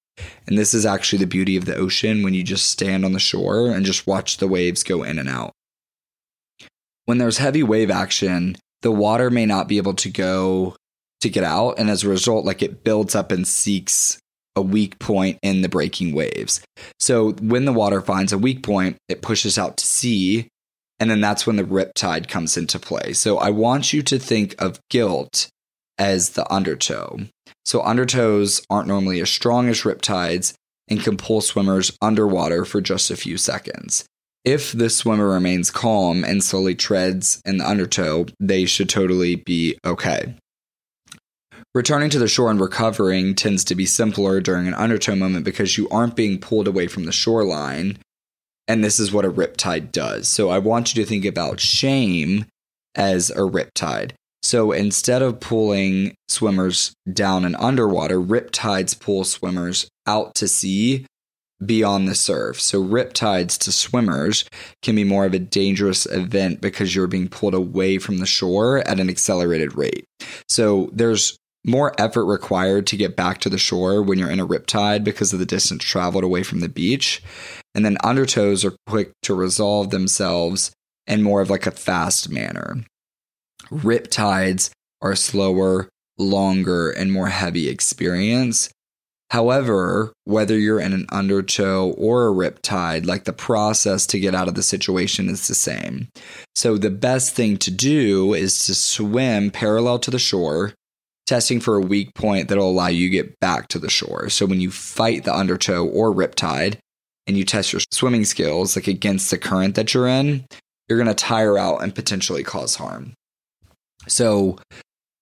And 0.47 0.59
this 0.59 0.75
is 0.75 0.87
actually 0.87 1.19
the 1.19 1.27
beauty 1.27 1.57
of 1.57 1.65
the 1.65 1.77
ocean 1.77 2.23
when 2.23 2.35
you 2.35 2.43
just 2.43 2.71
stand 2.71 3.05
on 3.05 3.13
the 3.13 3.19
shore 3.19 3.69
and 3.69 3.85
just 3.85 4.07
watch 4.07 4.39
the 4.39 4.49
waves 4.49 4.83
go 4.83 5.03
in 5.03 5.19
and 5.19 5.29
out. 5.29 5.53
When 7.07 7.19
there's 7.19 7.39
heavy 7.39 7.63
wave 7.63 7.91
action, 7.91 8.57
the 8.83 8.93
water 8.93 9.31
may 9.31 9.47
not 9.47 9.69
be 9.69 9.79
able 9.79 9.95
to 9.95 10.11
go 10.11 10.77
to 11.21 11.29
get 11.29 11.45
out. 11.45 11.79
And 11.79 11.91
as 11.91 12.05
a 12.05 12.09
result, 12.09 12.45
like 12.45 12.63
it 12.63 12.85
builds 12.85 13.15
up 13.15 13.33
and 13.33 13.47
seeks 13.47 14.19
a 14.57 14.63
weak 14.63 14.99
point 14.99 15.39
in 15.43 15.63
the 15.63 15.69
breaking 15.69 16.15
waves. 16.15 16.61
So 16.99 17.33
when 17.33 17.65
the 17.65 17.73
water 17.73 18.01
finds 18.01 18.33
a 18.33 18.39
weak 18.39 18.63
point, 18.63 18.97
it 19.09 19.23
pushes 19.23 19.59
out 19.59 19.77
to 19.77 19.85
sea 19.85 20.49
and 21.01 21.11
then 21.11 21.23
that's 21.23 21.47
when 21.47 21.57
the 21.57 21.65
riptide 21.65 22.29
comes 22.29 22.59
into 22.59 22.79
play. 22.79 23.15
So 23.15 23.39
I 23.39 23.49
want 23.49 23.95
you 23.95 24.03
to 24.03 24.19
think 24.19 24.55
of 24.63 24.79
guilt 24.91 25.49
as 25.99 26.31
the 26.31 26.51
undertow. 26.53 27.21
So 27.65 27.81
undertows 27.81 28.65
aren't 28.71 28.89
normally 28.89 29.21
as 29.21 29.31
strong 29.31 29.69
as 29.69 29.83
riptides 29.83 30.55
and 30.89 31.03
can 31.03 31.17
pull 31.17 31.41
swimmers 31.41 31.97
underwater 32.03 32.65
for 32.65 32.81
just 32.81 33.11
a 33.11 33.17
few 33.17 33.37
seconds. 33.37 34.05
If 34.45 34.73
the 34.73 34.89
swimmer 34.89 35.29
remains 35.29 35.71
calm 35.71 36.25
and 36.25 36.43
slowly 36.43 36.75
treads 36.75 37.43
in 37.45 37.59
the 37.59 37.69
undertow, 37.69 38.27
they 38.41 38.65
should 38.65 38.89
totally 38.89 39.37
be 39.37 39.79
okay. 39.85 40.35
Returning 41.75 42.11
to 42.11 42.19
the 42.19 42.27
shore 42.27 42.51
and 42.51 42.61
recovering 42.61 43.35
tends 43.35 43.63
to 43.65 43.75
be 43.75 43.87
simpler 43.87 44.41
during 44.41 44.67
an 44.67 44.75
undertow 44.75 45.15
moment 45.15 45.45
because 45.45 45.79
you 45.79 45.89
aren't 45.91 46.17
being 46.17 46.39
pulled 46.39 46.67
away 46.67 46.89
from 46.89 47.05
the 47.05 47.13
shoreline 47.13 47.99
and 48.71 48.85
this 48.85 49.01
is 49.01 49.11
what 49.11 49.25
a 49.25 49.31
riptide 49.31 49.91
does. 49.91 50.29
So 50.29 50.49
I 50.49 50.59
want 50.59 50.95
you 50.95 51.03
to 51.03 51.09
think 51.09 51.25
about 51.25 51.59
shame 51.59 52.45
as 52.95 53.29
a 53.31 53.41
riptide. 53.41 54.13
So 54.43 54.73
instead 54.73 55.23
of 55.23 55.41
pulling 55.41 56.15
swimmers 56.29 56.93
down 57.13 57.45
and 57.45 57.57
underwater, 57.57 58.21
riptides 58.21 58.99
pull 58.99 59.25
swimmers 59.25 59.89
out 60.07 60.35
to 60.37 60.49
sea 60.49 61.07
beyond 61.65 62.09
the 62.09 62.15
surf. 62.15 62.61
So 62.61 62.83
riptides 62.83 63.59
to 63.59 63.73
swimmers 63.73 64.45
can 64.83 64.97
be 64.97 65.05
more 65.05 65.27
of 65.27 65.35
a 65.35 65.39
dangerous 65.39 66.07
event 66.07 66.61
because 66.61 66.95
you're 66.95 67.07
being 67.07 67.29
pulled 67.29 67.55
away 67.55 67.99
from 67.99 68.19
the 68.19 68.27
shore 68.27 68.79
at 68.89 68.99
an 68.99 69.11
accelerated 69.11 69.77
rate. 69.77 70.05
So 70.49 70.91
there's 70.93 71.37
more 71.65 71.95
effort 72.01 72.25
required 72.25 72.87
to 72.87 72.97
get 72.97 73.17
back 73.17 73.39
to 73.39 73.51
the 73.51 73.59
shore 73.59 74.03
when 74.03 74.19
you're 74.19 74.31
in 74.31 74.41
a 74.41 74.47
riptide 74.47 75.05
because 75.05 75.33
of 75.33 75.39
the 75.39 75.47
distance 75.47 75.85
traveled 75.85 76.25
away 76.25 76.43
from 76.43 76.61
the 76.61 76.69
beach. 76.69 77.23
And 77.75 77.85
then 77.85 77.99
undertows 77.99 78.65
are 78.65 78.77
quick 78.87 79.13
to 79.25 79.35
resolve 79.35 79.91
themselves 79.91 80.73
in 81.07 81.23
more 81.23 81.41
of 81.43 81.51
like 81.51 81.67
a 81.67 81.71
fast 81.71 82.31
manner. 82.31 82.85
Rip 83.71 84.11
tides 84.11 84.71
are 85.01 85.17
slower, 85.17 85.89
longer, 86.19 86.91
and 86.91 87.13
more 87.13 87.29
heavy 87.29 87.69
experience. 87.69 88.71
However, 89.31 90.13
whether 90.25 90.59
you're 90.59 90.81
in 90.81 90.93
an 90.93 91.07
undertow 91.11 91.91
or 91.97 92.27
a 92.27 92.33
rip 92.33 92.61
tide, 92.63 93.07
like 93.07 93.25
the 93.25 93.33
process 93.33 94.05
to 94.09 94.19
get 94.19 94.35
out 94.35 94.49
of 94.49 94.57
the 94.57 94.63
situation 94.63 95.29
is 95.29 95.47
the 95.47 95.55
same. 95.55 96.09
So 96.57 96.77
the 96.77 96.91
best 96.91 97.35
thing 97.35 97.57
to 97.59 97.71
do 97.71 98.35
is 98.35 98.67
to 98.67 98.75
swim 98.75 99.53
parallel 99.53 100.01
to 100.01 100.11
the 100.11 100.19
shore, 100.19 100.75
testing 101.29 101.61
for 101.61 101.77
a 101.77 101.81
weak 101.81 102.13
point 102.15 102.49
that'll 102.49 102.69
allow 102.69 102.89
you 102.89 103.09
to 103.09 103.13
get 103.13 103.39
back 103.39 103.69
to 103.69 103.79
the 103.79 103.89
shore. 103.89 104.29
So 104.31 104.47
when 104.47 104.61
you 104.61 104.73
fight 104.73 105.23
the 105.23 105.35
undertow 105.35 105.87
or 105.87 106.11
rip 106.11 106.35
tide, 106.35 106.81
and 107.31 107.39
you 107.39 107.45
test 107.45 107.73
your 107.73 107.81
swimming 107.93 108.25
skills 108.25 108.75
like 108.75 108.89
against 108.89 109.31
the 109.31 109.39
current 109.39 109.77
that 109.77 109.95
you're 109.95 110.09
in, 110.09 110.45
you're 110.89 110.99
going 110.99 111.07
to 111.07 111.15
tire 111.15 111.57
out 111.57 111.81
and 111.81 111.95
potentially 111.95 112.43
cause 112.43 112.75
harm. 112.75 113.15
So 114.09 114.59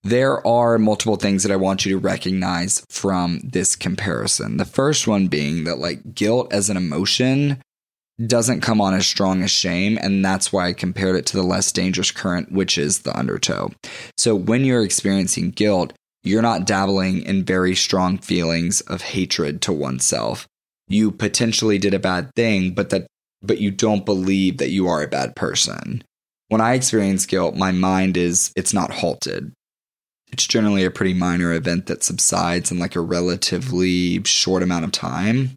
there 0.04 0.46
are 0.46 0.78
multiple 0.78 1.16
things 1.16 1.42
that 1.42 1.52
I 1.52 1.56
want 1.56 1.84
you 1.84 1.92
to 1.92 1.98
recognize 1.98 2.84
from 2.88 3.40
this 3.42 3.76
comparison. 3.76 4.56
The 4.56 4.64
first 4.64 5.06
one 5.06 5.28
being 5.28 5.64
that 5.64 5.78
like 5.78 6.14
guilt 6.14 6.52
as 6.52 6.70
an 6.70 6.76
emotion 6.76 7.60
doesn't 8.24 8.62
come 8.62 8.80
on 8.80 8.94
as 8.94 9.06
strong 9.06 9.42
as 9.42 9.50
shame. 9.50 9.98
And 10.00 10.24
that's 10.24 10.52
why 10.52 10.68
I 10.68 10.72
compared 10.72 11.16
it 11.16 11.26
to 11.26 11.36
the 11.36 11.42
less 11.42 11.70
dangerous 11.70 12.10
current, 12.10 12.50
which 12.50 12.76
is 12.76 13.00
the 13.00 13.16
undertow. 13.16 13.70
So 14.16 14.34
when 14.34 14.64
you're 14.64 14.84
experiencing 14.84 15.50
guilt, 15.50 15.92
you're 16.24 16.42
not 16.42 16.66
dabbling 16.66 17.22
in 17.22 17.44
very 17.44 17.76
strong 17.76 18.18
feelings 18.18 18.80
of 18.82 19.02
hatred 19.02 19.62
to 19.62 19.72
oneself 19.72 20.48
you 20.88 21.10
potentially 21.10 21.78
did 21.78 21.94
a 21.94 21.98
bad 21.98 22.34
thing, 22.34 22.72
but 22.72 22.90
that 22.90 23.06
but 23.40 23.60
you 23.60 23.70
don't 23.70 24.04
believe 24.04 24.58
that 24.58 24.70
you 24.70 24.88
are 24.88 25.02
a 25.02 25.08
bad 25.08 25.36
person. 25.36 26.02
When 26.48 26.60
I 26.60 26.74
experience 26.74 27.26
guilt, 27.26 27.56
my 27.56 27.72
mind 27.72 28.16
is 28.16 28.52
it's 28.56 28.72
not 28.72 28.90
halted. 28.90 29.52
It's 30.32 30.46
generally 30.46 30.84
a 30.84 30.90
pretty 30.90 31.14
minor 31.14 31.52
event 31.52 31.86
that 31.86 32.02
subsides 32.02 32.70
in 32.70 32.78
like 32.78 32.96
a 32.96 33.00
relatively 33.00 34.22
short 34.24 34.62
amount 34.62 34.84
of 34.84 34.92
time. 34.92 35.54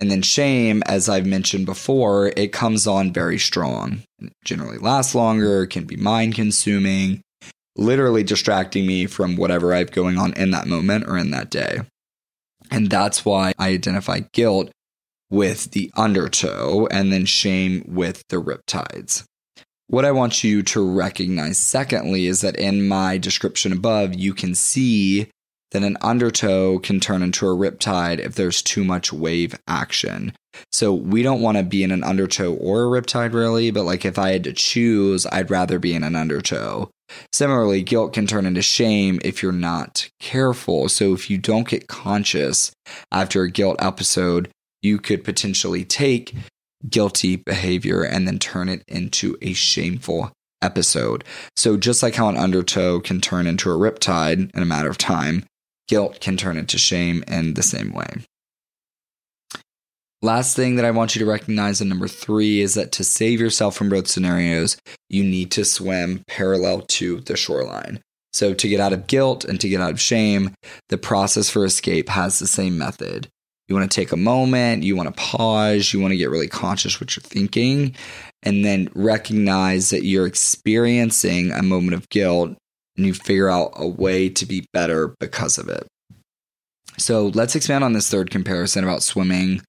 And 0.00 0.10
then 0.10 0.22
shame, 0.22 0.82
as 0.86 1.08
I've 1.08 1.26
mentioned 1.26 1.66
before, 1.66 2.32
it 2.36 2.52
comes 2.52 2.86
on 2.86 3.12
very 3.12 3.38
strong. 3.38 4.02
It 4.18 4.32
generally 4.44 4.78
lasts 4.78 5.14
longer, 5.14 5.66
can 5.66 5.84
be 5.84 5.96
mind 5.96 6.34
consuming, 6.34 7.20
literally 7.76 8.24
distracting 8.24 8.86
me 8.86 9.06
from 9.06 9.36
whatever 9.36 9.72
I 9.72 9.78
have 9.78 9.92
going 9.92 10.18
on 10.18 10.32
in 10.34 10.50
that 10.50 10.66
moment 10.66 11.04
or 11.06 11.16
in 11.16 11.30
that 11.30 11.50
day. 11.50 11.82
And 12.70 12.90
that's 12.90 13.24
why 13.24 13.52
I 13.58 13.68
identify 13.68 14.20
guilt 14.32 14.70
with 15.30 15.70
the 15.70 15.90
undertow 15.96 16.88
and 16.90 17.12
then 17.12 17.24
shame 17.24 17.84
with 17.86 18.24
the 18.28 18.36
riptides. 18.36 19.24
What 19.92 20.06
I 20.06 20.10
want 20.12 20.42
you 20.42 20.62
to 20.62 20.90
recognize, 20.90 21.58
secondly, 21.58 22.26
is 22.26 22.40
that 22.40 22.56
in 22.56 22.88
my 22.88 23.18
description 23.18 23.74
above, 23.74 24.14
you 24.14 24.32
can 24.32 24.54
see 24.54 25.28
that 25.72 25.82
an 25.82 25.98
undertow 26.00 26.78
can 26.78 26.98
turn 26.98 27.22
into 27.22 27.46
a 27.46 27.54
riptide 27.54 28.18
if 28.18 28.34
there's 28.34 28.62
too 28.62 28.84
much 28.84 29.12
wave 29.12 29.54
action. 29.68 30.32
So 30.70 30.94
we 30.94 31.22
don't 31.22 31.42
want 31.42 31.58
to 31.58 31.62
be 31.62 31.82
in 31.82 31.90
an 31.90 32.04
undertow 32.04 32.54
or 32.54 32.84
a 32.84 33.02
riptide, 33.02 33.34
really, 33.34 33.70
but 33.70 33.84
like 33.84 34.06
if 34.06 34.18
I 34.18 34.32
had 34.32 34.44
to 34.44 34.54
choose, 34.54 35.26
I'd 35.26 35.50
rather 35.50 35.78
be 35.78 35.92
in 35.92 36.04
an 36.04 36.16
undertow. 36.16 36.88
Similarly, 37.30 37.82
guilt 37.82 38.14
can 38.14 38.26
turn 38.26 38.46
into 38.46 38.62
shame 38.62 39.20
if 39.22 39.42
you're 39.42 39.52
not 39.52 40.08
careful. 40.20 40.88
So, 40.88 41.12
if 41.12 41.28
you 41.28 41.36
don't 41.36 41.68
get 41.68 41.86
conscious 41.86 42.72
after 43.10 43.42
a 43.42 43.50
guilt 43.50 43.76
episode, 43.78 44.48
you 44.80 44.96
could 44.96 45.22
potentially 45.22 45.84
take 45.84 46.34
guilty 46.88 47.36
behavior 47.36 48.02
and 48.02 48.26
then 48.26 48.38
turn 48.38 48.68
it 48.68 48.82
into 48.88 49.36
a 49.42 49.52
shameful 49.52 50.32
episode. 50.62 51.24
So, 51.56 51.76
just 51.76 52.02
like 52.02 52.14
how 52.14 52.28
an 52.28 52.36
undertow 52.36 53.00
can 53.00 53.20
turn 53.20 53.46
into 53.46 53.70
a 53.70 53.76
riptide 53.76 54.54
in 54.54 54.62
a 54.62 54.66
matter 54.66 54.88
of 54.88 54.98
time, 54.98 55.44
guilt 55.88 56.20
can 56.20 56.36
turn 56.36 56.56
into 56.56 56.78
shame 56.78 57.24
in 57.26 57.54
the 57.54 57.62
same 57.62 57.92
way. 57.92 58.24
Last 60.24 60.54
thing 60.54 60.76
that 60.76 60.84
I 60.84 60.92
want 60.92 61.16
you 61.16 61.18
to 61.18 61.30
recognize 61.30 61.80
in 61.80 61.88
number 61.88 62.06
three 62.06 62.60
is 62.60 62.74
that 62.74 62.92
to 62.92 63.04
save 63.04 63.40
yourself 63.40 63.74
from 63.74 63.88
both 63.88 64.06
scenarios, 64.06 64.76
you 65.10 65.24
need 65.24 65.50
to 65.50 65.64
swim 65.64 66.22
parallel 66.28 66.82
to 66.82 67.20
the 67.22 67.36
shoreline. 67.36 68.00
So, 68.32 68.54
to 68.54 68.68
get 68.68 68.80
out 68.80 68.92
of 68.92 69.08
guilt 69.08 69.44
and 69.44 69.60
to 69.60 69.68
get 69.68 69.80
out 69.80 69.90
of 69.90 70.00
shame, 70.00 70.54
the 70.88 70.98
process 70.98 71.50
for 71.50 71.64
escape 71.64 72.08
has 72.08 72.38
the 72.38 72.46
same 72.46 72.78
method. 72.78 73.28
You 73.72 73.78
want 73.78 73.90
to 73.90 74.00
take 74.00 74.12
a 74.12 74.18
moment, 74.18 74.82
you 74.82 74.94
want 74.94 75.08
to 75.08 75.18
pause, 75.18 75.94
you 75.94 76.00
want 76.00 76.12
to 76.12 76.18
get 76.18 76.28
really 76.28 76.46
conscious 76.46 77.00
what 77.00 77.16
you're 77.16 77.22
thinking, 77.22 77.96
and 78.42 78.66
then 78.66 78.90
recognize 78.94 79.88
that 79.88 80.04
you're 80.04 80.26
experiencing 80.26 81.52
a 81.52 81.62
moment 81.62 81.94
of 81.94 82.06
guilt 82.10 82.54
and 82.98 83.06
you 83.06 83.14
figure 83.14 83.48
out 83.48 83.72
a 83.76 83.88
way 83.88 84.28
to 84.28 84.44
be 84.44 84.66
better 84.74 85.14
because 85.20 85.56
of 85.56 85.70
it. 85.70 85.86
So 86.98 87.28
let's 87.28 87.56
expand 87.56 87.82
on 87.82 87.94
this 87.94 88.10
third 88.10 88.30
comparison 88.30 88.84
about 88.84 89.02
swimming 89.02 89.62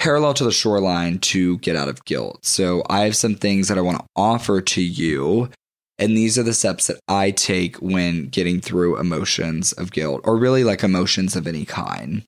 parallel 0.00 0.34
to 0.34 0.44
the 0.44 0.50
shoreline 0.50 1.20
to 1.20 1.58
get 1.58 1.76
out 1.76 1.88
of 1.88 2.04
guilt. 2.06 2.44
So 2.44 2.82
I 2.90 3.04
have 3.04 3.14
some 3.14 3.36
things 3.36 3.68
that 3.68 3.78
I 3.78 3.82
want 3.82 3.98
to 4.00 4.06
offer 4.16 4.60
to 4.60 4.82
you. 4.82 5.48
And 5.98 6.16
these 6.16 6.38
are 6.38 6.44
the 6.44 6.54
steps 6.54 6.86
that 6.86 7.00
I 7.08 7.32
take 7.32 7.76
when 7.76 8.28
getting 8.28 8.60
through 8.60 8.98
emotions 8.98 9.72
of 9.72 9.90
guilt, 9.90 10.20
or 10.24 10.36
really 10.36 10.62
like 10.62 10.84
emotions 10.84 11.34
of 11.34 11.46
any 11.46 11.64
kind. 11.64 12.24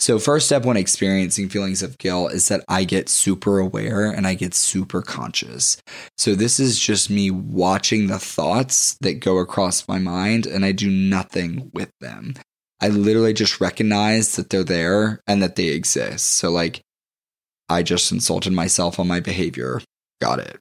So, 0.00 0.18
first 0.18 0.46
step 0.46 0.64
when 0.64 0.76
experiencing 0.76 1.48
feelings 1.48 1.82
of 1.82 1.98
guilt 1.98 2.32
is 2.32 2.48
that 2.48 2.64
I 2.68 2.82
get 2.84 3.08
super 3.08 3.58
aware 3.60 4.10
and 4.10 4.26
I 4.26 4.34
get 4.34 4.54
super 4.54 5.02
conscious. 5.02 5.76
So, 6.18 6.34
this 6.34 6.58
is 6.58 6.78
just 6.78 7.10
me 7.10 7.30
watching 7.30 8.08
the 8.08 8.18
thoughts 8.18 8.96
that 9.00 9.20
go 9.20 9.38
across 9.38 9.86
my 9.86 9.98
mind, 9.98 10.46
and 10.46 10.64
I 10.64 10.72
do 10.72 10.90
nothing 10.90 11.70
with 11.72 11.92
them. 12.00 12.34
I 12.80 12.88
literally 12.88 13.32
just 13.32 13.60
recognize 13.60 14.34
that 14.34 14.50
they're 14.50 14.64
there 14.64 15.20
and 15.28 15.40
that 15.40 15.54
they 15.54 15.68
exist. 15.68 16.28
So, 16.30 16.50
like, 16.50 16.82
I 17.68 17.84
just 17.84 18.10
insulted 18.10 18.52
myself 18.52 18.98
on 18.98 19.06
my 19.06 19.20
behavior. 19.20 19.80
Got 20.20 20.40
it. 20.40 20.58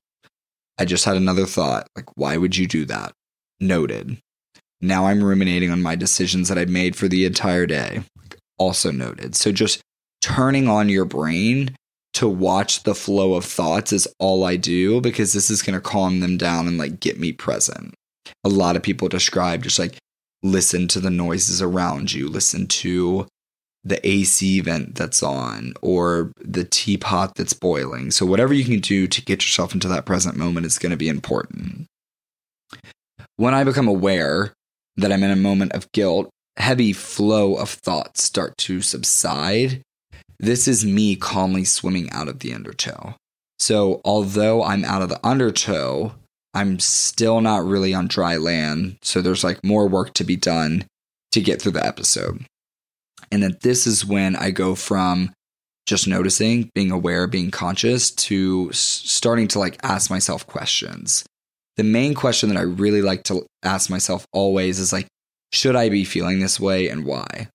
I 0.77 0.85
just 0.85 1.05
had 1.05 1.17
another 1.17 1.45
thought 1.45 1.87
like, 1.95 2.17
why 2.17 2.37
would 2.37 2.57
you 2.57 2.67
do 2.67 2.85
that? 2.85 3.13
Noted. 3.59 4.17
Now 4.81 5.05
I'm 5.05 5.23
ruminating 5.23 5.69
on 5.71 5.81
my 5.81 5.95
decisions 5.95 6.49
that 6.49 6.57
I 6.57 6.65
made 6.65 6.95
for 6.95 7.07
the 7.07 7.25
entire 7.25 7.65
day. 7.65 8.03
Also 8.57 8.91
noted. 8.91 9.35
So, 9.35 9.51
just 9.51 9.81
turning 10.21 10.67
on 10.67 10.89
your 10.89 11.05
brain 11.05 11.75
to 12.13 12.27
watch 12.27 12.83
the 12.83 12.95
flow 12.95 13.35
of 13.35 13.45
thoughts 13.45 13.93
is 13.93 14.07
all 14.19 14.43
I 14.43 14.55
do 14.55 15.01
because 15.01 15.33
this 15.33 15.49
is 15.49 15.61
going 15.61 15.75
to 15.75 15.81
calm 15.81 16.19
them 16.19 16.37
down 16.37 16.67
and 16.67 16.77
like 16.77 16.99
get 16.99 17.19
me 17.19 17.31
present. 17.31 17.93
A 18.43 18.49
lot 18.49 18.75
of 18.75 18.83
people 18.83 19.07
describe 19.07 19.63
just 19.63 19.79
like 19.79 19.97
listen 20.43 20.87
to 20.89 20.99
the 20.99 21.09
noises 21.09 21.61
around 21.61 22.11
you, 22.11 22.27
listen 22.27 22.67
to 22.67 23.27
the 23.83 24.05
AC 24.07 24.61
vent 24.61 24.95
that's 24.95 25.23
on 25.23 25.73
or 25.81 26.31
the 26.37 26.63
teapot 26.63 27.35
that's 27.35 27.53
boiling. 27.53 28.11
So, 28.11 28.25
whatever 28.25 28.53
you 28.53 28.63
can 28.63 28.79
do 28.79 29.07
to 29.07 29.21
get 29.21 29.41
yourself 29.41 29.73
into 29.73 29.87
that 29.87 30.05
present 30.05 30.37
moment 30.37 30.65
is 30.65 30.77
going 30.77 30.91
to 30.91 30.97
be 30.97 31.09
important. 31.09 31.87
When 33.37 33.53
I 33.53 33.63
become 33.63 33.87
aware 33.87 34.53
that 34.97 35.11
I'm 35.11 35.23
in 35.23 35.31
a 35.31 35.35
moment 35.35 35.73
of 35.73 35.91
guilt, 35.93 36.29
heavy 36.57 36.93
flow 36.93 37.55
of 37.55 37.69
thoughts 37.69 38.23
start 38.23 38.57
to 38.59 38.81
subside. 38.81 39.81
This 40.39 40.67
is 40.67 40.85
me 40.85 41.15
calmly 41.15 41.63
swimming 41.63 42.09
out 42.11 42.27
of 42.27 42.39
the 42.39 42.53
undertow. 42.53 43.15
So, 43.57 44.01
although 44.05 44.63
I'm 44.63 44.85
out 44.85 45.01
of 45.01 45.09
the 45.09 45.25
undertow, 45.25 46.13
I'm 46.53 46.79
still 46.79 47.41
not 47.41 47.63
really 47.63 47.93
on 47.93 48.07
dry 48.07 48.37
land. 48.37 48.97
So, 49.01 49.21
there's 49.21 49.43
like 49.43 49.63
more 49.63 49.87
work 49.87 50.13
to 50.15 50.23
be 50.23 50.35
done 50.35 50.85
to 51.31 51.41
get 51.41 51.61
through 51.61 51.71
the 51.73 51.85
episode. 51.85 52.45
And 53.31 53.41
then 53.41 53.57
this 53.61 53.87
is 53.87 54.05
when 54.05 54.35
I 54.35 54.51
go 54.51 54.75
from 54.75 55.31
just 55.85 56.07
noticing, 56.07 56.69
being 56.75 56.91
aware, 56.91 57.27
being 57.27 57.51
conscious 57.51 58.11
to 58.11 58.71
starting 58.71 59.47
to 59.49 59.59
like 59.59 59.77
ask 59.83 60.09
myself 60.09 60.45
questions. 60.45 61.25
The 61.77 61.83
main 61.83 62.13
question 62.13 62.49
that 62.49 62.57
I 62.57 62.63
really 62.63 63.01
like 63.01 63.23
to 63.23 63.45
ask 63.63 63.89
myself 63.89 64.25
always 64.33 64.79
is 64.79 64.93
like, 64.93 65.07
should 65.53 65.75
I 65.75 65.89
be 65.89 66.03
feeling 66.03 66.39
this 66.39 66.59
way 66.59 66.87
and 66.87 67.05
why? 67.05 67.47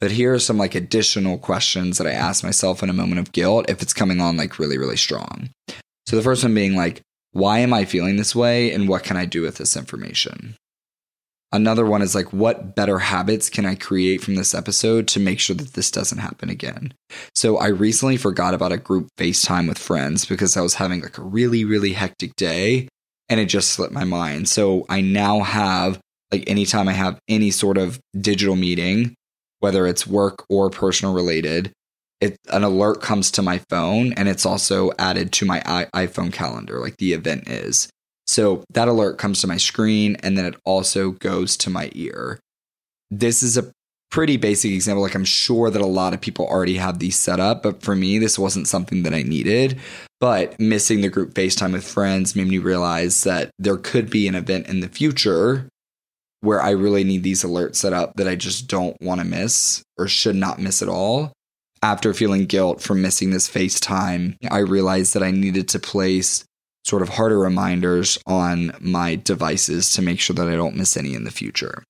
But 0.00 0.12
here 0.12 0.32
are 0.34 0.38
some 0.38 0.58
like 0.58 0.74
additional 0.74 1.38
questions 1.38 1.98
that 1.98 2.06
I 2.06 2.12
ask 2.12 2.42
myself 2.42 2.82
in 2.82 2.90
a 2.90 2.94
moment 2.94 3.20
of 3.20 3.32
guilt 3.32 3.66
if 3.68 3.82
it's 3.82 3.92
coming 3.92 4.20
on 4.20 4.36
like 4.36 4.58
really, 4.58 4.78
really 4.78 4.96
strong. 4.96 5.50
So 6.06 6.16
the 6.16 6.22
first 6.22 6.42
one 6.42 6.54
being 6.54 6.74
like, 6.74 7.02
why 7.32 7.58
am 7.60 7.72
I 7.72 7.84
feeling 7.84 8.16
this 8.16 8.34
way 8.34 8.72
and 8.72 8.88
what 8.88 9.04
can 9.04 9.16
I 9.16 9.24
do 9.24 9.42
with 9.42 9.56
this 9.56 9.76
information? 9.76 10.56
Another 11.52 11.84
one 11.84 12.00
is 12.00 12.14
like, 12.14 12.32
what 12.32 12.76
better 12.76 12.98
habits 12.98 13.50
can 13.50 13.66
I 13.66 13.74
create 13.74 14.22
from 14.22 14.36
this 14.36 14.54
episode 14.54 15.08
to 15.08 15.20
make 15.20 15.40
sure 15.40 15.56
that 15.56 15.72
this 15.72 15.90
doesn't 15.90 16.18
happen 16.18 16.48
again? 16.48 16.94
So 17.34 17.56
I 17.56 17.68
recently 17.68 18.16
forgot 18.16 18.54
about 18.54 18.70
a 18.70 18.76
group 18.76 19.08
FaceTime 19.18 19.68
with 19.68 19.78
friends 19.78 20.24
because 20.24 20.56
I 20.56 20.60
was 20.60 20.74
having 20.74 21.00
like 21.00 21.18
a 21.18 21.22
really, 21.22 21.64
really 21.64 21.92
hectic 21.92 22.36
day 22.36 22.88
and 23.28 23.40
it 23.40 23.46
just 23.46 23.70
slipped 23.70 23.92
my 23.92 24.04
mind. 24.04 24.48
So 24.48 24.86
I 24.88 25.00
now 25.00 25.40
have 25.40 25.98
like 26.30 26.48
anytime 26.48 26.88
I 26.88 26.92
have 26.92 27.18
any 27.28 27.50
sort 27.50 27.78
of 27.78 27.98
digital 28.20 28.54
meeting, 28.54 29.14
whether 29.58 29.86
it's 29.86 30.06
work 30.06 30.44
or 30.48 30.70
personal 30.70 31.14
related, 31.14 31.72
it, 32.20 32.36
an 32.52 32.62
alert 32.62 33.00
comes 33.00 33.30
to 33.32 33.42
my 33.42 33.60
phone 33.68 34.12
and 34.12 34.28
it's 34.28 34.46
also 34.46 34.92
added 34.98 35.32
to 35.32 35.46
my 35.46 35.60
iPhone 35.94 36.32
calendar, 36.32 36.78
like 36.78 36.96
the 36.98 37.12
event 37.12 37.48
is. 37.48 37.88
So 38.30 38.62
that 38.70 38.86
alert 38.86 39.18
comes 39.18 39.40
to 39.40 39.48
my 39.48 39.56
screen 39.56 40.14
and 40.22 40.38
then 40.38 40.44
it 40.44 40.54
also 40.64 41.10
goes 41.10 41.56
to 41.56 41.68
my 41.68 41.90
ear. 41.96 42.38
This 43.10 43.42
is 43.42 43.58
a 43.58 43.72
pretty 44.12 44.36
basic 44.36 44.70
example. 44.70 45.02
Like 45.02 45.16
I'm 45.16 45.24
sure 45.24 45.68
that 45.68 45.82
a 45.82 45.86
lot 45.86 46.14
of 46.14 46.20
people 46.20 46.46
already 46.46 46.76
have 46.76 47.00
these 47.00 47.16
set 47.16 47.40
up, 47.40 47.60
but 47.64 47.82
for 47.82 47.96
me, 47.96 48.20
this 48.20 48.38
wasn't 48.38 48.68
something 48.68 49.02
that 49.02 49.12
I 49.12 49.22
needed. 49.22 49.80
But 50.20 50.60
missing 50.60 51.00
the 51.00 51.08
group 51.08 51.34
FaceTime 51.34 51.72
with 51.72 51.82
friends 51.82 52.36
made 52.36 52.46
me 52.46 52.58
realize 52.58 53.24
that 53.24 53.50
there 53.58 53.76
could 53.76 54.10
be 54.10 54.28
an 54.28 54.36
event 54.36 54.68
in 54.68 54.78
the 54.78 54.88
future 54.88 55.66
where 56.40 56.62
I 56.62 56.70
really 56.70 57.02
need 57.02 57.24
these 57.24 57.42
alerts 57.42 57.76
set 57.76 57.92
up 57.92 58.14
that 58.14 58.28
I 58.28 58.36
just 58.36 58.68
don't 58.68 58.96
want 59.00 59.20
to 59.20 59.26
miss 59.26 59.82
or 59.98 60.06
should 60.06 60.36
not 60.36 60.60
miss 60.60 60.82
at 60.82 60.88
all. 60.88 61.32
After 61.82 62.14
feeling 62.14 62.46
guilt 62.46 62.80
for 62.80 62.94
missing 62.94 63.30
this 63.30 63.50
FaceTime, 63.50 64.36
I 64.48 64.58
realized 64.58 65.14
that 65.14 65.24
I 65.24 65.32
needed 65.32 65.66
to 65.70 65.80
place 65.80 66.44
sort 66.84 67.02
of 67.02 67.10
harder 67.10 67.38
reminders 67.38 68.18
on 68.26 68.72
my 68.80 69.16
devices 69.16 69.90
to 69.90 70.02
make 70.02 70.20
sure 70.20 70.34
that 70.34 70.48
I 70.48 70.56
don't 70.56 70.76
miss 70.76 70.96
any 70.96 71.14
in 71.14 71.24
the 71.24 71.30
future. 71.30 71.82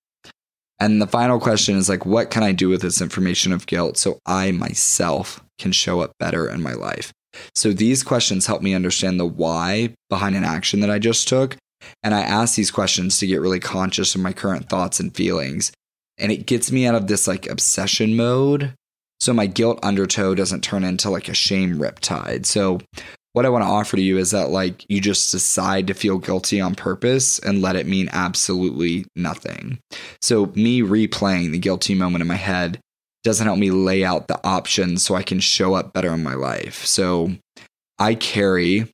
And 0.81 1.00
the 1.00 1.07
final 1.07 1.38
question 1.38 1.76
is 1.76 1.88
like, 1.88 2.07
what 2.07 2.31
can 2.31 2.42
I 2.42 2.53
do 2.53 2.70
with 2.70 2.81
this 2.81 3.03
information 3.03 3.53
of 3.53 3.66
guilt 3.66 3.98
so 3.98 4.18
I 4.24 4.50
myself 4.50 5.44
can 5.59 5.72
show 5.72 6.00
up 6.00 6.12
better 6.18 6.48
in 6.48 6.62
my 6.62 6.72
life? 6.72 7.12
So 7.55 7.72
these 7.72 8.03
questions 8.03 8.46
help 8.46 8.62
me 8.62 8.74
understand 8.74 9.20
the 9.20 9.26
why 9.26 9.94
behind 10.09 10.37
an 10.37 10.44
action 10.44 10.81
that 10.81 10.90
I 10.90 10.98
just 10.98 11.29
took. 11.29 11.57
And 12.03 12.14
I 12.14 12.22
ask 12.22 12.57
these 12.57 12.70
questions 12.70 13.18
to 13.18 13.26
get 13.26 13.40
really 13.40 13.61
conscious 13.61 14.14
of 14.14 14.20
my 14.20 14.33
current 14.33 14.68
thoughts 14.68 15.00
and 15.00 15.14
feelings. 15.14 15.70
And 16.18 16.33
it 16.33 16.46
gets 16.46 16.72
me 16.72 16.87
out 16.87 16.94
of 16.94 17.07
this 17.07 17.29
like 17.29 17.46
obsession 17.46 18.16
mode. 18.16 18.74
So 19.20 19.35
my 19.35 19.46
guilt 19.46 19.79
undertow 19.83 20.35
doesn't 20.35 20.62
turn 20.62 20.83
into 20.83 21.11
like 21.11 21.29
a 21.29 21.35
shame 21.35 21.79
riptide. 21.79 22.46
So 22.46 22.81
what 23.33 23.47
I 23.47 23.49
want 23.49 23.62
to 23.62 23.69
offer 23.71 23.97
to 23.97 24.03
you 24.03 24.19
is 24.19 24.33
that 24.33 24.51
like 24.51 24.85
you 24.88 25.01
just 25.01 25.31
decide 25.31 25.87
to 25.87 25.95
feel 25.95 26.19
guilty 26.19 26.61
on 26.61 26.75
purpose 26.75 27.38
and 27.38 27.62
let 27.62 27.77
it 27.77 27.87
mean 27.87 28.09
absolutely 28.12 29.07
nothing. 29.14 29.79
So 30.21 30.47
me 30.55 30.83
replaying 30.83 31.53
the 31.53 31.59
guilty 31.59 31.95
moment 31.95 32.23
in 32.23 32.29
my 32.29 32.35
head 32.35 32.81
doesn't 33.23 33.47
help 33.47 33.59
me 33.59 33.71
lay 33.71 34.05
out 34.05 34.29
the 34.29 34.40
options 34.45 35.05
so 35.05 35.14
I 35.14 35.23
can 35.23 35.40
show 35.40 35.75
up 35.75 35.93
better 35.93 36.12
in 36.12 36.23
my 36.23 36.35
life. 36.35 36.85
So 36.87 37.33
I 37.99 38.14
carry 38.14 38.90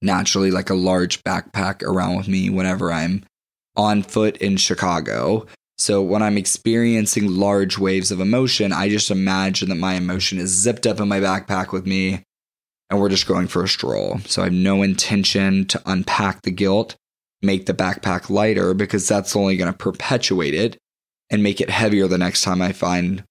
naturally 0.00 0.50
like 0.50 0.70
a 0.70 0.74
large 0.74 1.22
backpack 1.24 1.82
around 1.82 2.16
with 2.16 2.28
me 2.28 2.48
whenever 2.48 2.92
I'm 2.92 3.24
on 3.76 4.02
foot 4.02 4.36
in 4.38 4.56
Chicago. 4.56 5.46
So 5.76 6.00
when 6.00 6.22
I'm 6.22 6.38
experiencing 6.38 7.34
large 7.34 7.78
waves 7.78 8.12
of 8.12 8.20
emotion, 8.20 8.72
I 8.72 8.88
just 8.88 9.10
imagine 9.10 9.68
that 9.70 9.74
my 9.74 9.94
emotion 9.94 10.38
is 10.38 10.50
zipped 10.50 10.86
up 10.86 11.00
in 11.00 11.08
my 11.08 11.18
backpack 11.18 11.72
with 11.72 11.86
me 11.86 12.22
and 12.92 13.00
we're 13.00 13.08
just 13.08 13.26
going 13.26 13.48
for 13.48 13.64
a 13.64 13.68
stroll. 13.68 14.18
So 14.26 14.42
I 14.42 14.44
have 14.44 14.52
no 14.52 14.82
intention 14.82 15.64
to 15.68 15.80
unpack 15.86 16.42
the 16.42 16.50
guilt, 16.50 16.94
make 17.40 17.64
the 17.64 17.72
backpack 17.72 18.28
lighter 18.28 18.74
because 18.74 19.08
that's 19.08 19.34
only 19.34 19.56
going 19.56 19.72
to 19.72 19.76
perpetuate 19.76 20.52
it 20.52 20.76
and 21.30 21.42
make 21.42 21.62
it 21.62 21.70
heavier 21.70 22.06
the 22.06 22.18
next 22.18 22.42
time 22.42 22.60
I 22.60 22.72
find 22.72 23.24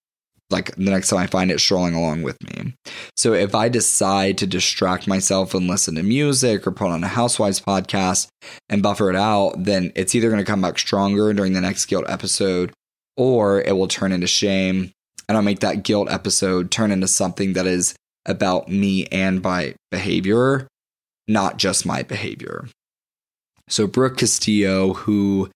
like 0.49 0.75
the 0.75 0.89
next 0.89 1.09
time 1.09 1.19
I 1.19 1.27
find 1.27 1.51
it 1.51 1.59
strolling 1.59 1.93
along 1.93 2.23
with 2.23 2.41
me. 2.43 2.73
So 3.15 3.33
if 3.33 3.53
I 3.53 3.69
decide 3.69 4.39
to 4.39 4.47
distract 4.47 5.07
myself 5.07 5.53
and 5.53 5.67
listen 5.67 5.93
to 5.95 6.03
music 6.03 6.65
or 6.65 6.71
put 6.71 6.89
on 6.89 7.03
a 7.03 7.07
housewives 7.07 7.61
podcast 7.61 8.27
and 8.67 8.81
buffer 8.81 9.11
it 9.11 9.15
out, 9.15 9.53
then 9.57 9.93
it's 9.95 10.15
either 10.15 10.29
going 10.29 10.43
to 10.43 10.51
come 10.51 10.61
back 10.61 10.79
stronger 10.79 11.31
during 11.33 11.53
the 11.53 11.61
next 11.61 11.85
guilt 11.85 12.05
episode 12.09 12.73
or 13.15 13.61
it 13.61 13.77
will 13.77 13.87
turn 13.87 14.11
into 14.11 14.27
shame 14.27 14.91
and 15.29 15.37
I'll 15.37 15.43
make 15.43 15.59
that 15.59 15.83
guilt 15.83 16.09
episode 16.09 16.71
turn 16.71 16.91
into 16.91 17.07
something 17.07 17.53
that 17.53 17.67
is 17.67 17.93
about 18.25 18.69
me 18.69 19.05
and 19.07 19.41
my 19.41 19.75
behavior, 19.89 20.67
not 21.27 21.57
just 21.57 21.85
my 21.85 22.03
behavior. 22.03 22.67
So, 23.67 23.87
Brooke 23.87 24.17
Castillo, 24.17 24.93
who 24.93 25.49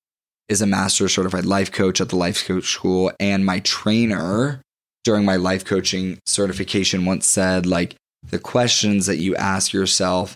is 0.48 0.62
a 0.62 0.68
master 0.68 1.10
certified 1.10 1.46
life 1.46 1.72
coach 1.72 2.00
at 2.00 2.10
the 2.10 2.16
Life 2.16 2.46
Coach 2.46 2.72
School 2.72 3.12
and 3.20 3.46
my 3.46 3.60
trainer 3.60 4.62
during 5.04 5.26
my 5.26 5.36
life 5.36 5.66
coaching 5.66 6.20
certification, 6.26 7.06
once 7.06 7.28
said, 7.28 7.66
like, 7.66 7.96
the 8.30 8.40
questions 8.40 9.06
that 9.06 9.18
you 9.18 9.36
ask 9.36 9.74
yourself 9.74 10.36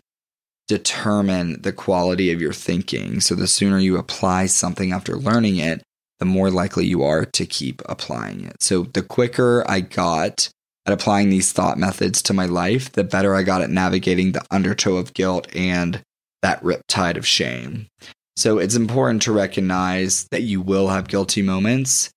determine 0.67 1.61
the 1.61 1.73
quality 1.73 2.31
of 2.31 2.41
your 2.41 2.53
thinking. 2.53 3.19
So, 3.21 3.33
the 3.33 3.47
sooner 3.47 3.79
you 3.79 3.97
apply 3.97 4.47
something 4.47 4.91
after 4.91 5.15
learning 5.15 5.57
it, 5.57 5.81
the 6.19 6.25
more 6.25 6.51
likely 6.51 6.85
you 6.85 7.01
are 7.03 7.25
to 7.25 7.45
keep 7.45 7.81
applying 7.85 8.43
it. 8.43 8.61
So, 8.61 8.83
the 8.83 9.01
quicker 9.01 9.63
I 9.67 9.79
got 9.79 10.49
at 10.89 10.93
applying 10.93 11.29
these 11.29 11.51
thought 11.51 11.77
methods 11.77 12.19
to 12.23 12.33
my 12.33 12.47
life, 12.47 12.91
the 12.91 13.03
better 13.03 13.35
I 13.35 13.43
got 13.43 13.61
at 13.61 13.69
navigating 13.69 14.31
the 14.31 14.43
undertow 14.49 14.97
of 14.97 15.13
guilt 15.13 15.47
and 15.55 16.01
that 16.41 16.63
riptide 16.63 17.15
of 17.15 17.27
shame. 17.27 17.87
So 18.35 18.57
it's 18.57 18.75
important 18.75 19.21
to 19.23 19.31
recognize 19.31 20.27
that 20.31 20.41
you 20.41 20.61
will 20.61 20.87
have 20.87 21.07
guilty 21.07 21.43
moments. 21.43 22.09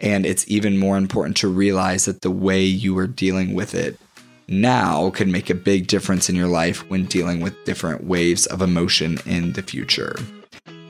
And 0.00 0.26
it's 0.26 0.48
even 0.48 0.76
more 0.76 0.98
important 0.98 1.38
to 1.38 1.48
realize 1.48 2.04
that 2.04 2.20
the 2.20 2.30
way 2.30 2.62
you 2.62 2.96
are 2.98 3.06
dealing 3.06 3.54
with 3.54 3.74
it 3.74 3.98
now 4.46 5.10
could 5.10 5.28
make 5.28 5.48
a 5.48 5.54
big 5.54 5.86
difference 5.86 6.28
in 6.28 6.36
your 6.36 6.48
life 6.48 6.88
when 6.90 7.06
dealing 7.06 7.40
with 7.40 7.64
different 7.64 8.04
waves 8.04 8.46
of 8.46 8.60
emotion 8.60 9.18
in 9.24 9.54
the 9.54 9.62
future. 9.62 10.14